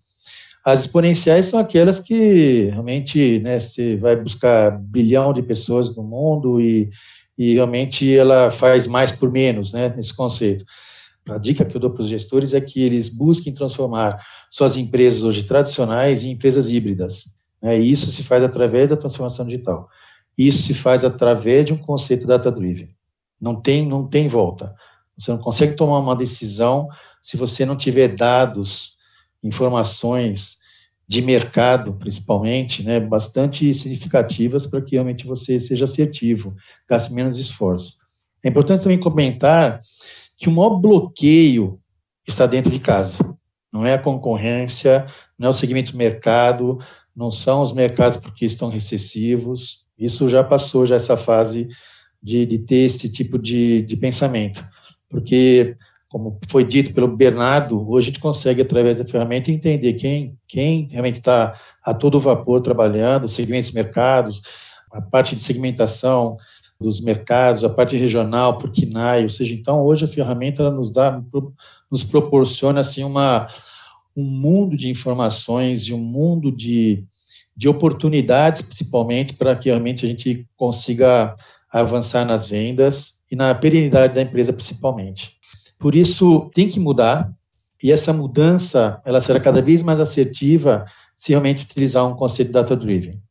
As 0.65 0.81
exponenciais 0.81 1.47
são 1.47 1.59
aquelas 1.59 1.99
que 1.99 2.69
realmente 2.71 3.39
né, 3.39 3.59
você 3.59 3.97
vai 3.97 4.15
buscar 4.15 4.71
bilhão 4.79 5.33
de 5.33 5.43
pessoas 5.43 5.93
no 5.93 6.03
mundo 6.03 6.61
e, 6.61 6.89
e 7.37 7.55
realmente 7.55 8.15
ela 8.15 8.49
faz 8.49 8.87
mais 8.87 9.11
por 9.11 9.29
menos, 9.29 9.73
né, 9.73 9.93
nesse 9.93 10.15
conceito. 10.15 10.63
A 11.29 11.37
dica 11.37 11.63
que 11.63 11.75
eu 11.75 11.81
dou 11.81 11.89
para 11.89 12.01
os 12.01 12.09
gestores 12.09 12.53
é 12.53 12.59
que 12.59 12.81
eles 12.81 13.09
busquem 13.09 13.53
transformar 13.53 14.21
suas 14.51 14.75
empresas 14.77 15.23
hoje 15.23 15.43
tradicionais 15.43 16.23
em 16.23 16.31
empresas 16.31 16.69
híbridas. 16.69 17.33
Né, 17.61 17.79
e 17.79 17.91
isso 17.91 18.07
se 18.07 18.23
faz 18.23 18.43
através 18.43 18.89
da 18.89 18.97
transformação 18.97 19.45
digital. 19.45 19.87
Isso 20.37 20.63
se 20.63 20.73
faz 20.73 21.05
através 21.05 21.65
de 21.65 21.73
um 21.73 21.77
conceito 21.77 22.27
data-driven. 22.27 22.93
Não 23.39 23.55
tem, 23.55 23.87
não 23.87 24.07
tem 24.07 24.27
volta. 24.27 24.73
Você 25.17 25.31
não 25.31 25.37
consegue 25.37 25.75
tomar 25.75 25.99
uma 25.99 26.15
decisão 26.15 26.89
se 27.21 27.37
você 27.37 27.65
não 27.65 27.77
tiver 27.77 28.15
dados 28.15 28.97
informações 29.41 30.57
de 31.07 31.21
mercado, 31.21 31.93
principalmente, 31.93 32.83
né, 32.83 32.99
bastante 32.99 33.73
significativas 33.73 34.65
para 34.65 34.81
que 34.81 34.95
realmente 34.95 35.25
você 35.25 35.59
seja 35.59 35.85
assertivo, 35.85 36.55
gaste 36.87 37.13
menos 37.13 37.37
esforço. 37.37 37.97
É 38.43 38.49
importante 38.49 38.83
também 38.83 38.99
comentar 38.99 39.79
que 40.37 40.49
o 40.49 40.51
maior 40.51 40.75
bloqueio 40.75 41.79
está 42.27 42.45
dentro 42.45 42.71
de 42.71 42.79
casa. 42.79 43.17
Não 43.71 43.85
é 43.85 43.93
a 43.93 43.99
concorrência, 43.99 45.07
não 45.39 45.47
é 45.47 45.49
o 45.49 45.53
segmento 45.53 45.97
mercado, 45.97 46.79
não 47.15 47.31
são 47.31 47.61
os 47.61 47.73
mercados 47.73 48.17
porque 48.17 48.45
estão 48.45 48.69
recessivos. 48.69 49.85
Isso 49.97 50.27
já 50.29 50.43
passou, 50.43 50.85
já 50.85 50.95
essa 50.95 51.17
fase 51.17 51.67
de, 52.21 52.45
de 52.45 52.59
ter 52.59 52.85
esse 52.85 53.09
tipo 53.09 53.37
de, 53.37 53.81
de 53.81 53.97
pensamento. 53.97 54.63
Porque 55.09 55.75
como 56.13 56.37
foi 56.47 56.63
dito 56.63 56.93
pelo 56.93 57.07
Bernardo, 57.07 57.89
hoje 57.89 58.05
a 58.05 58.11
gente 58.11 58.19
consegue, 58.19 58.61
através 58.61 58.99
da 58.99 59.03
ferramenta, 59.03 59.49
entender 59.49 59.93
quem, 59.93 60.37
quem 60.47 60.87
realmente 60.91 61.17
está 61.17 61.59
a 61.83 61.91
todo 61.91 62.19
vapor 62.19 62.61
trabalhando, 62.61 63.27
segmentos 63.27 63.71
mercados, 63.71 64.43
a 64.91 65.01
parte 65.01 65.35
de 65.35 65.41
segmentação 65.41 66.37
dos 66.79 67.01
mercados, 67.01 67.63
a 67.63 67.69
parte 67.69 67.95
regional, 67.95 68.57
por 68.57 68.71
KINAI, 68.71 69.23
ou 69.23 69.29
seja, 69.29 69.53
então 69.53 69.83
hoje 69.83 70.05
a 70.05 70.07
ferramenta 70.07 70.69
nos 70.69 70.91
dá, 70.91 71.23
nos 71.89 72.03
proporciona 72.03 72.81
assim 72.81 73.03
uma, 73.03 73.47
um 74.15 74.23
mundo 74.23 74.75
de 74.75 74.89
informações 74.89 75.83
e 75.83 75.93
um 75.93 75.99
mundo 75.99 76.51
de, 76.51 77.05
de 77.55 77.69
oportunidades, 77.69 78.61
principalmente, 78.61 79.33
para 79.33 79.55
que 79.55 79.69
realmente 79.69 80.05
a 80.05 80.09
gente 80.09 80.47
consiga 80.55 81.35
avançar 81.71 82.25
nas 82.25 82.47
vendas 82.47 83.19
e 83.31 83.35
na 83.35 83.53
perenidade 83.55 84.13
da 84.13 84.21
empresa, 84.21 84.53
principalmente. 84.53 85.33
Por 85.79 85.95
isso, 85.95 86.49
tem 86.53 86.67
que 86.67 86.79
mudar, 86.79 87.33
e 87.81 87.91
essa 87.91 88.13
mudança 88.13 89.01
ela 89.03 89.19
será 89.19 89.39
cada 89.39 89.61
vez 89.61 89.81
mais 89.81 89.99
assertiva 89.99 90.85
se 91.17 91.31
realmente 91.31 91.63
utilizar 91.63 92.07
um 92.07 92.15
conceito 92.15 92.51
data-driven. 92.51 93.21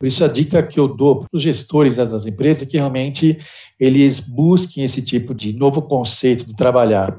Por 0.00 0.06
isso, 0.06 0.24
a 0.24 0.28
dica 0.28 0.62
que 0.62 0.80
eu 0.80 0.88
dou 0.88 1.16
para 1.16 1.28
os 1.30 1.42
gestores 1.42 1.96
das 1.96 2.24
empresas 2.24 2.62
é 2.62 2.66
que 2.66 2.78
realmente 2.78 3.38
eles 3.78 4.18
busquem 4.18 4.82
esse 4.82 5.02
tipo 5.02 5.34
de 5.34 5.52
novo 5.52 5.82
conceito 5.82 6.46
de 6.46 6.56
trabalhar, 6.56 7.18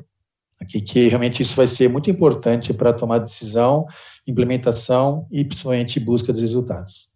aqui, 0.59 0.81
que 0.81 1.07
realmente 1.07 1.43
isso 1.43 1.55
vai 1.55 1.67
ser 1.67 1.87
muito 1.87 2.09
importante 2.09 2.73
para 2.73 2.91
tomar 2.91 3.19
decisão, 3.19 3.85
implementação 4.27 5.27
e 5.31 5.45
principalmente 5.45 5.99
busca 5.99 6.33
dos 6.33 6.41
resultados. 6.41 7.07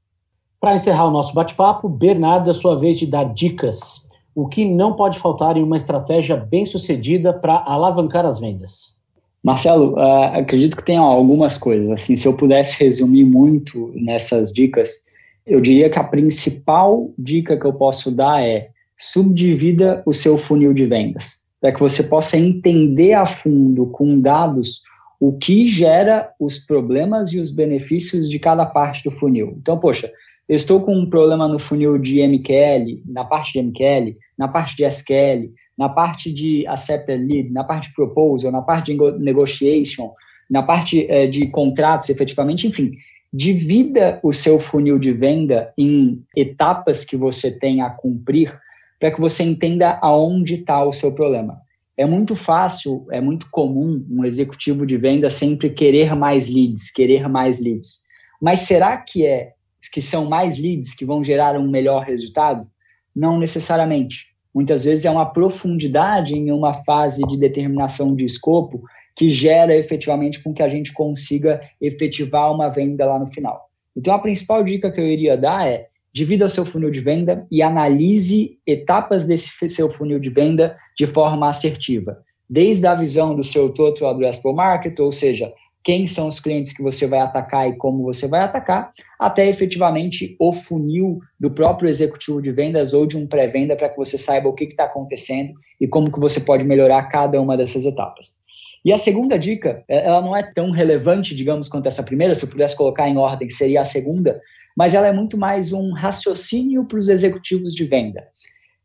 Para 0.60 0.76
encerrar 0.76 1.08
o 1.08 1.12
nosso 1.12 1.34
bate-papo, 1.34 1.90
Bernardo, 1.90 2.48
é 2.48 2.52
a 2.52 2.54
sua 2.54 2.78
vez 2.78 3.00
de 3.00 3.08
dar 3.08 3.34
dicas 3.34 4.08
o 4.36 4.48
que 4.48 4.66
não 4.66 4.94
pode 4.94 5.18
faltar 5.18 5.58
em 5.58 5.64
uma 5.64 5.78
estratégia 5.78 6.38
bem 6.38 6.68
sucedida 6.68 7.34
para 7.34 7.64
alavancar 7.66 8.24
as 8.24 8.40
vendas? 8.40 9.00
Marcelo, 9.42 9.94
uh, 9.94 10.38
acredito 10.40 10.78
que 10.78 10.86
tem 10.86 10.98
algumas 10.98 11.58
coisas. 11.58 11.90
Assim, 11.90 12.16
se 12.16 12.28
eu 12.28 12.38
pudesse 12.38 12.84
resumir 12.84 13.24
muito 13.24 13.92
nessas 13.96 14.52
dicas, 14.52 15.05
eu 15.46 15.62
diria 15.62 15.90
que 15.90 16.00
a 16.00 16.04
principal 16.04 17.14
dica 17.18 17.58
que 17.58 17.66
eu 17.66 17.74
posso 17.74 18.10
dar 18.12 18.44
é 18.44 18.70
subdivida 18.98 20.02
o 20.06 20.14
seu 20.14 20.38
funil 20.38 20.74
de 20.74 20.86
vendas, 20.86 21.44
para 21.62 21.72
que 21.72 21.80
você 21.80 22.04
possa 22.04 22.38
entender 22.38 23.14
a 23.14 23.26
fundo 23.26 23.88
com 23.88 24.20
dados 24.20 24.82
o 25.20 25.38
que 25.38 25.68
gera 25.68 26.30
os 26.40 26.58
problemas 26.58 27.32
e 27.32 27.40
os 27.40 27.52
benefícios 27.52 28.30
de 28.30 28.40
cada 28.40 28.66
parte 28.66 29.04
do 29.04 29.12
funil. 29.12 29.56
Então, 29.62 29.78
poxa, 29.78 30.12
eu 30.48 30.56
estou 30.56 30.82
com 30.82 30.96
um 30.96 31.10
problema 31.10 31.48
no 31.48 31.60
funil 31.60 31.98
de 31.98 32.22
MQL, 32.22 33.02
na 33.06 33.24
parte 33.24 33.54
de 33.54 33.62
MQL, 33.62 34.18
na 34.38 34.48
parte 34.48 34.76
de 34.76 34.86
SQL, 34.86 35.52
na 35.78 35.90
parte 35.90 36.32
de 36.32 36.66
accepted 36.68 37.26
lead, 37.26 37.52
na 37.52 37.64
parte 37.64 37.90
de 37.90 37.96
proposal, 37.96 38.52
na 38.52 38.62
parte 38.62 38.94
de 38.94 39.12
negotiation, 39.20 40.12
na 40.50 40.62
parte 40.62 41.08
eh, 41.10 41.28
de 41.28 41.48
contratos, 41.48 42.10
efetivamente, 42.10 42.68
enfim, 42.68 42.92
divida 43.36 44.18
o 44.24 44.32
seu 44.32 44.62
funil 44.62 44.98
de 44.98 45.12
venda 45.12 45.74
em 45.78 46.24
etapas 46.38 47.04
que 47.04 47.18
você 47.18 47.52
tem 47.52 47.82
a 47.82 47.90
cumprir 47.90 48.58
para 48.98 49.12
que 49.12 49.20
você 49.20 49.44
entenda 49.44 50.00
aonde 50.02 50.56
está 50.56 50.86
o 50.86 50.94
seu 50.94 51.14
problema. 51.14 51.60
É 51.98 52.06
muito 52.06 52.36
fácil, 52.38 53.06
é 53.12 53.20
muito 53.20 53.50
comum 53.52 54.06
um 54.10 54.24
executivo 54.24 54.86
de 54.86 54.96
venda 54.96 55.30
sempre 55.30 55.70
querer 55.70 56.16
mais 56.16 56.48
leads, 56.48 56.90
querer 56.90 57.28
mais 57.28 57.60
leads. 57.60 58.04
Mas 58.42 58.62
será 58.62 58.96
que 58.98 59.26
é 59.26 59.52
que 59.92 60.02
são 60.02 60.26
mais 60.30 60.58
leads 60.58 60.96
que 60.96 61.06
vão 61.06 61.22
gerar 61.22 61.60
um 61.60 61.70
melhor 61.70 62.04
resultado? 62.04 62.66
Não 63.14 63.38
necessariamente. 63.38 64.28
Muitas 64.54 64.86
vezes 64.86 65.06
é 65.06 65.12
uma 65.12 65.26
profundidade 65.26 66.34
em 66.34 66.52
uma 66.52 66.86
fase 66.86 67.22
de 67.28 67.38
determinação 67.38 68.16
de 68.16 68.24
escopo 68.24 68.82
que 69.16 69.30
gera 69.30 69.76
efetivamente 69.76 70.42
com 70.44 70.54
que 70.54 70.62
a 70.62 70.70
gente 70.70 70.94
consiga 70.94 71.62
efetivar 71.82 72.54
uma 72.54 72.70
venda 72.70 73.06
lá 73.06 73.18
no 73.18 73.32
final. 73.32 73.70
Então, 73.96 74.14
a 74.14 74.20
principal 74.20 74.64
dica 74.64 74.92
que 74.92 75.00
eu 75.00 75.08
iria 75.08 75.38
dar 75.38 75.68
é 75.68 75.88
divida 76.14 76.46
o 76.46 76.50
seu 76.50 76.66
funil 76.66 76.92
de 76.92 77.02
venda 77.02 77.46
e 77.52 77.62
analise 77.62 78.58
etapas 78.66 79.26
desse 79.26 79.52
seu 79.68 79.92
funil 79.94 80.20
de 80.20 80.30
venda 80.30 80.78
de 80.98 81.08
forma 81.08 81.50
assertiva. 81.50 82.18
Desde 82.50 82.86
a 82.88 82.96
visão 82.96 83.36
do 83.36 83.44
seu 83.44 83.70
total 83.70 84.12
addressable 84.12 84.56
market, 84.56 84.98
ou 85.00 85.12
seja, 85.12 85.52
quem 85.84 86.08
são 86.08 86.28
os 86.28 86.40
clientes 86.40 86.76
que 86.76 86.82
você 86.82 87.06
vai 87.06 87.20
atacar 87.20 87.70
e 87.70 87.76
como 87.76 88.04
você 88.04 88.28
vai 88.28 88.42
atacar, 88.42 88.92
até 89.20 89.48
efetivamente 89.48 90.36
o 90.40 90.52
funil 90.52 91.20
do 91.40 91.52
próprio 91.52 91.90
executivo 91.90 92.42
de 92.42 92.52
vendas 92.52 92.94
ou 92.94 93.06
de 93.06 93.18
um 93.18 93.28
pré-venda 93.28 93.76
para 93.76 93.90
que 93.90 93.98
você 93.98 94.18
saiba 94.18 94.50
o 94.50 94.54
que 94.54 94.64
está 94.64 94.86
acontecendo 94.86 95.54
e 95.80 95.88
como 95.88 96.12
que 96.12 96.20
você 96.20 96.40
pode 96.42 96.64
melhorar 96.64 97.04
cada 97.04 97.40
uma 97.40 97.56
dessas 97.56 97.86
etapas. 97.86 98.45
E 98.86 98.94
a 98.94 98.98
segunda 98.98 99.38
dica, 99.38 99.84
é, 99.88 100.06
ela 100.06 100.22
não 100.22 100.36
é 100.36 100.44
tão 100.44 100.70
relevante, 100.70 101.36
digamos, 101.36 101.68
quanto 101.68 101.88
essa 101.88 102.04
primeira, 102.04 102.36
se 102.36 102.46
eu 102.46 102.50
pudesse 102.50 102.78
colocar 102.78 103.10
em 103.10 103.18
ordem, 103.18 103.50
seria 103.50 103.82
a 103.82 103.86
segunda, 103.86 104.40
mas 104.78 104.94
ela 104.94 105.08
é 105.08 105.12
muito 105.12 105.38
mais 105.38 105.74
um 105.74 105.92
raciocínio 105.92 106.86
para 106.86 107.00
os 107.00 107.10
executivos 107.10 107.74
de 107.74 107.84
venda. 107.86 108.24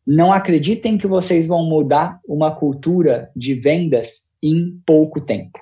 Não 0.07 0.33
acreditem 0.33 0.97
que 0.97 1.07
vocês 1.07 1.47
vão 1.47 1.65
mudar 1.65 2.19
uma 2.27 2.51
cultura 2.51 3.31
de 3.37 3.55
vendas 3.55 4.33
em 4.43 4.81
pouco 4.87 5.21
tempo 5.21 5.61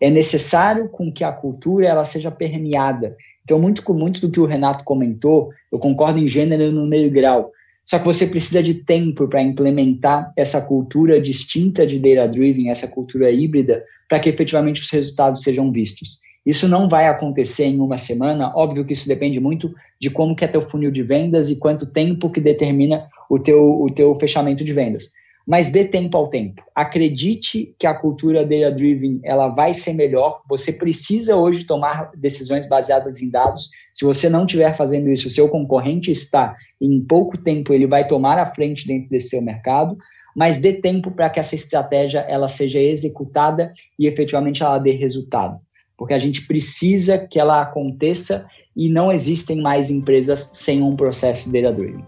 é 0.00 0.10
necessário 0.10 0.88
com 0.88 1.12
que 1.12 1.24
a 1.24 1.32
cultura 1.32 1.86
ela 1.86 2.04
seja 2.04 2.30
permeada. 2.30 3.16
Então, 3.42 3.58
muito, 3.58 3.82
muito 3.92 4.20
do 4.20 4.30
que 4.30 4.40
o 4.40 4.46
Renato 4.46 4.84
comentou, 4.84 5.50
eu 5.72 5.78
concordo 5.78 6.18
em 6.18 6.28
gênero 6.28 6.70
no 6.70 6.86
meio 6.86 7.10
grau. 7.10 7.50
Só 7.88 7.98
que 7.98 8.04
você 8.04 8.26
precisa 8.26 8.62
de 8.62 8.74
tempo 8.74 9.26
para 9.26 9.42
implementar 9.42 10.30
essa 10.36 10.60
cultura 10.60 11.18
distinta 11.18 11.86
de 11.86 11.98
data-driven, 11.98 12.68
essa 12.68 12.86
cultura 12.86 13.30
híbrida, 13.30 13.82
para 14.06 14.20
que 14.20 14.28
efetivamente 14.28 14.82
os 14.82 14.90
resultados 14.90 15.40
sejam 15.40 15.72
vistos. 15.72 16.20
Isso 16.44 16.68
não 16.68 16.86
vai 16.86 17.08
acontecer 17.08 17.64
em 17.64 17.80
uma 17.80 17.96
semana, 17.96 18.52
óbvio 18.54 18.84
que 18.84 18.92
isso 18.92 19.08
depende 19.08 19.40
muito 19.40 19.74
de 19.98 20.10
como 20.10 20.36
que 20.36 20.44
é 20.44 20.48
teu 20.48 20.68
funil 20.68 20.90
de 20.90 21.02
vendas 21.02 21.48
e 21.48 21.56
quanto 21.56 21.86
tempo 21.86 22.28
que 22.30 22.42
determina 22.42 23.06
o 23.30 23.38
teu, 23.38 23.80
o 23.80 23.86
teu 23.86 24.14
fechamento 24.18 24.62
de 24.62 24.72
vendas 24.74 25.10
mas 25.48 25.70
dê 25.70 25.86
tempo 25.86 26.14
ao 26.14 26.28
tempo. 26.28 26.62
Acredite 26.74 27.74
que 27.78 27.86
a 27.86 27.94
cultura 27.94 28.44
data-driven 28.44 29.18
ela 29.24 29.48
vai 29.48 29.72
ser 29.72 29.94
melhor. 29.94 30.42
Você 30.46 30.74
precisa 30.74 31.36
hoje 31.36 31.64
tomar 31.64 32.10
decisões 32.14 32.68
baseadas 32.68 33.22
em 33.22 33.30
dados 33.30 33.70
Se 33.98 34.04
você 34.04 34.28
não 34.28 34.46
estiver 34.46 34.76
fazendo 34.76 35.10
isso, 35.10 35.26
o 35.26 35.30
seu 35.30 35.48
concorrente 35.48 36.08
está, 36.08 36.54
em 36.80 37.00
pouco 37.00 37.36
tempo 37.36 37.74
ele 37.74 37.84
vai 37.84 38.06
tomar 38.06 38.38
a 38.38 38.48
frente 38.54 38.86
dentro 38.86 39.10
desse 39.10 39.30
seu 39.30 39.42
mercado, 39.42 39.98
mas 40.36 40.60
dê 40.60 40.72
tempo 40.74 41.10
para 41.10 41.28
que 41.28 41.40
essa 41.40 41.56
estratégia 41.56 42.20
ela 42.20 42.46
seja 42.46 42.78
executada 42.78 43.72
e 43.98 44.06
efetivamente 44.06 44.62
ela 44.62 44.78
dê 44.78 44.92
resultado. 44.92 45.58
Porque 45.96 46.14
a 46.14 46.18
gente 46.20 46.46
precisa 46.46 47.18
que 47.18 47.40
ela 47.40 47.60
aconteça 47.60 48.46
e 48.76 48.88
não 48.88 49.10
existem 49.10 49.60
mais 49.60 49.90
empresas 49.90 50.48
sem 50.52 50.80
um 50.80 50.94
processo 50.94 51.50
de 51.50 51.60
data 51.60 51.74
driven. 51.74 52.04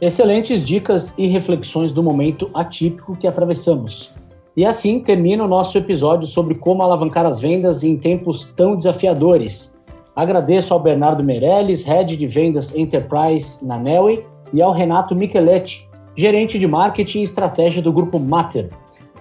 Excelentes 0.00 0.64
dicas 0.64 1.14
e 1.18 1.26
reflexões 1.26 1.92
do 1.92 2.02
momento 2.02 2.50
atípico 2.54 3.14
que 3.14 3.26
atravessamos. 3.26 4.14
E 4.56 4.64
assim 4.64 5.00
termina 5.00 5.44
o 5.44 5.48
nosso 5.48 5.76
episódio 5.76 6.26
sobre 6.26 6.54
como 6.54 6.82
alavancar 6.82 7.26
as 7.26 7.38
vendas 7.38 7.84
em 7.84 7.98
tempos 7.98 8.46
tão 8.56 8.74
desafiadores. 8.74 9.78
Agradeço 10.20 10.74
ao 10.74 10.80
Bernardo 10.80 11.24
Meirelles, 11.24 11.82
Head 11.82 12.14
de 12.14 12.26
Vendas 12.26 12.76
Enterprise 12.76 13.66
na 13.66 13.78
Nelway, 13.78 14.22
e 14.52 14.60
ao 14.60 14.70
Renato 14.70 15.16
Micheletti, 15.16 15.88
gerente 16.14 16.58
de 16.58 16.66
marketing 16.66 17.20
e 17.20 17.22
estratégia 17.22 17.80
do 17.80 17.90
grupo 17.90 18.18
Mater. 18.18 18.68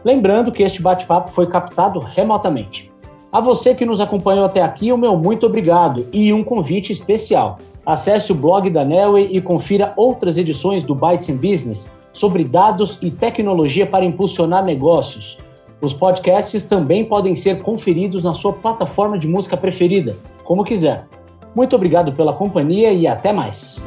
Lembrando 0.04 0.52
que 0.52 0.62
este 0.62 0.82
bate-papo 0.82 1.32
foi 1.32 1.48
captado 1.48 2.00
remotamente. 2.00 2.92
A 3.32 3.40
você 3.40 3.74
que 3.74 3.86
nos 3.86 4.02
acompanhou 4.02 4.44
até 4.44 4.62
aqui, 4.62 4.92
o 4.92 4.98
meu 4.98 5.16
muito 5.16 5.46
obrigado 5.46 6.06
e 6.12 6.34
um 6.34 6.44
convite 6.44 6.92
especial. 6.92 7.60
Acesse 7.86 8.34
o 8.34 8.36
blog 8.36 8.70
da 8.70 8.84
Nelway 8.84 9.30
e 9.32 9.40
confira 9.40 9.94
outras 9.96 10.36
edições 10.36 10.84
do 10.84 10.94
Bytes 10.94 11.30
in 11.30 11.38
Business 11.38 11.90
sobre 12.12 12.44
dados 12.44 13.02
e 13.02 13.10
tecnologia 13.10 13.86
para 13.86 14.04
impulsionar 14.04 14.66
negócios. 14.66 15.38
Os 15.82 15.94
podcasts 15.94 16.66
também 16.66 17.06
podem 17.06 17.38
ser 17.38 17.62
conferidos 17.62 18.22
na 18.22 18.34
sua 18.34 18.52
plataforma 18.52 19.18
de 19.18 19.30
música 19.30 19.56
preferida, 19.56 20.18
como 20.50 20.64
quiser. 20.64 21.08
Muito 21.56 21.76
obrigado 21.76 22.12
pela 22.14 22.34
companhia 22.34 22.92
e 22.92 23.06
até 23.06 23.32
mais. 23.32 23.80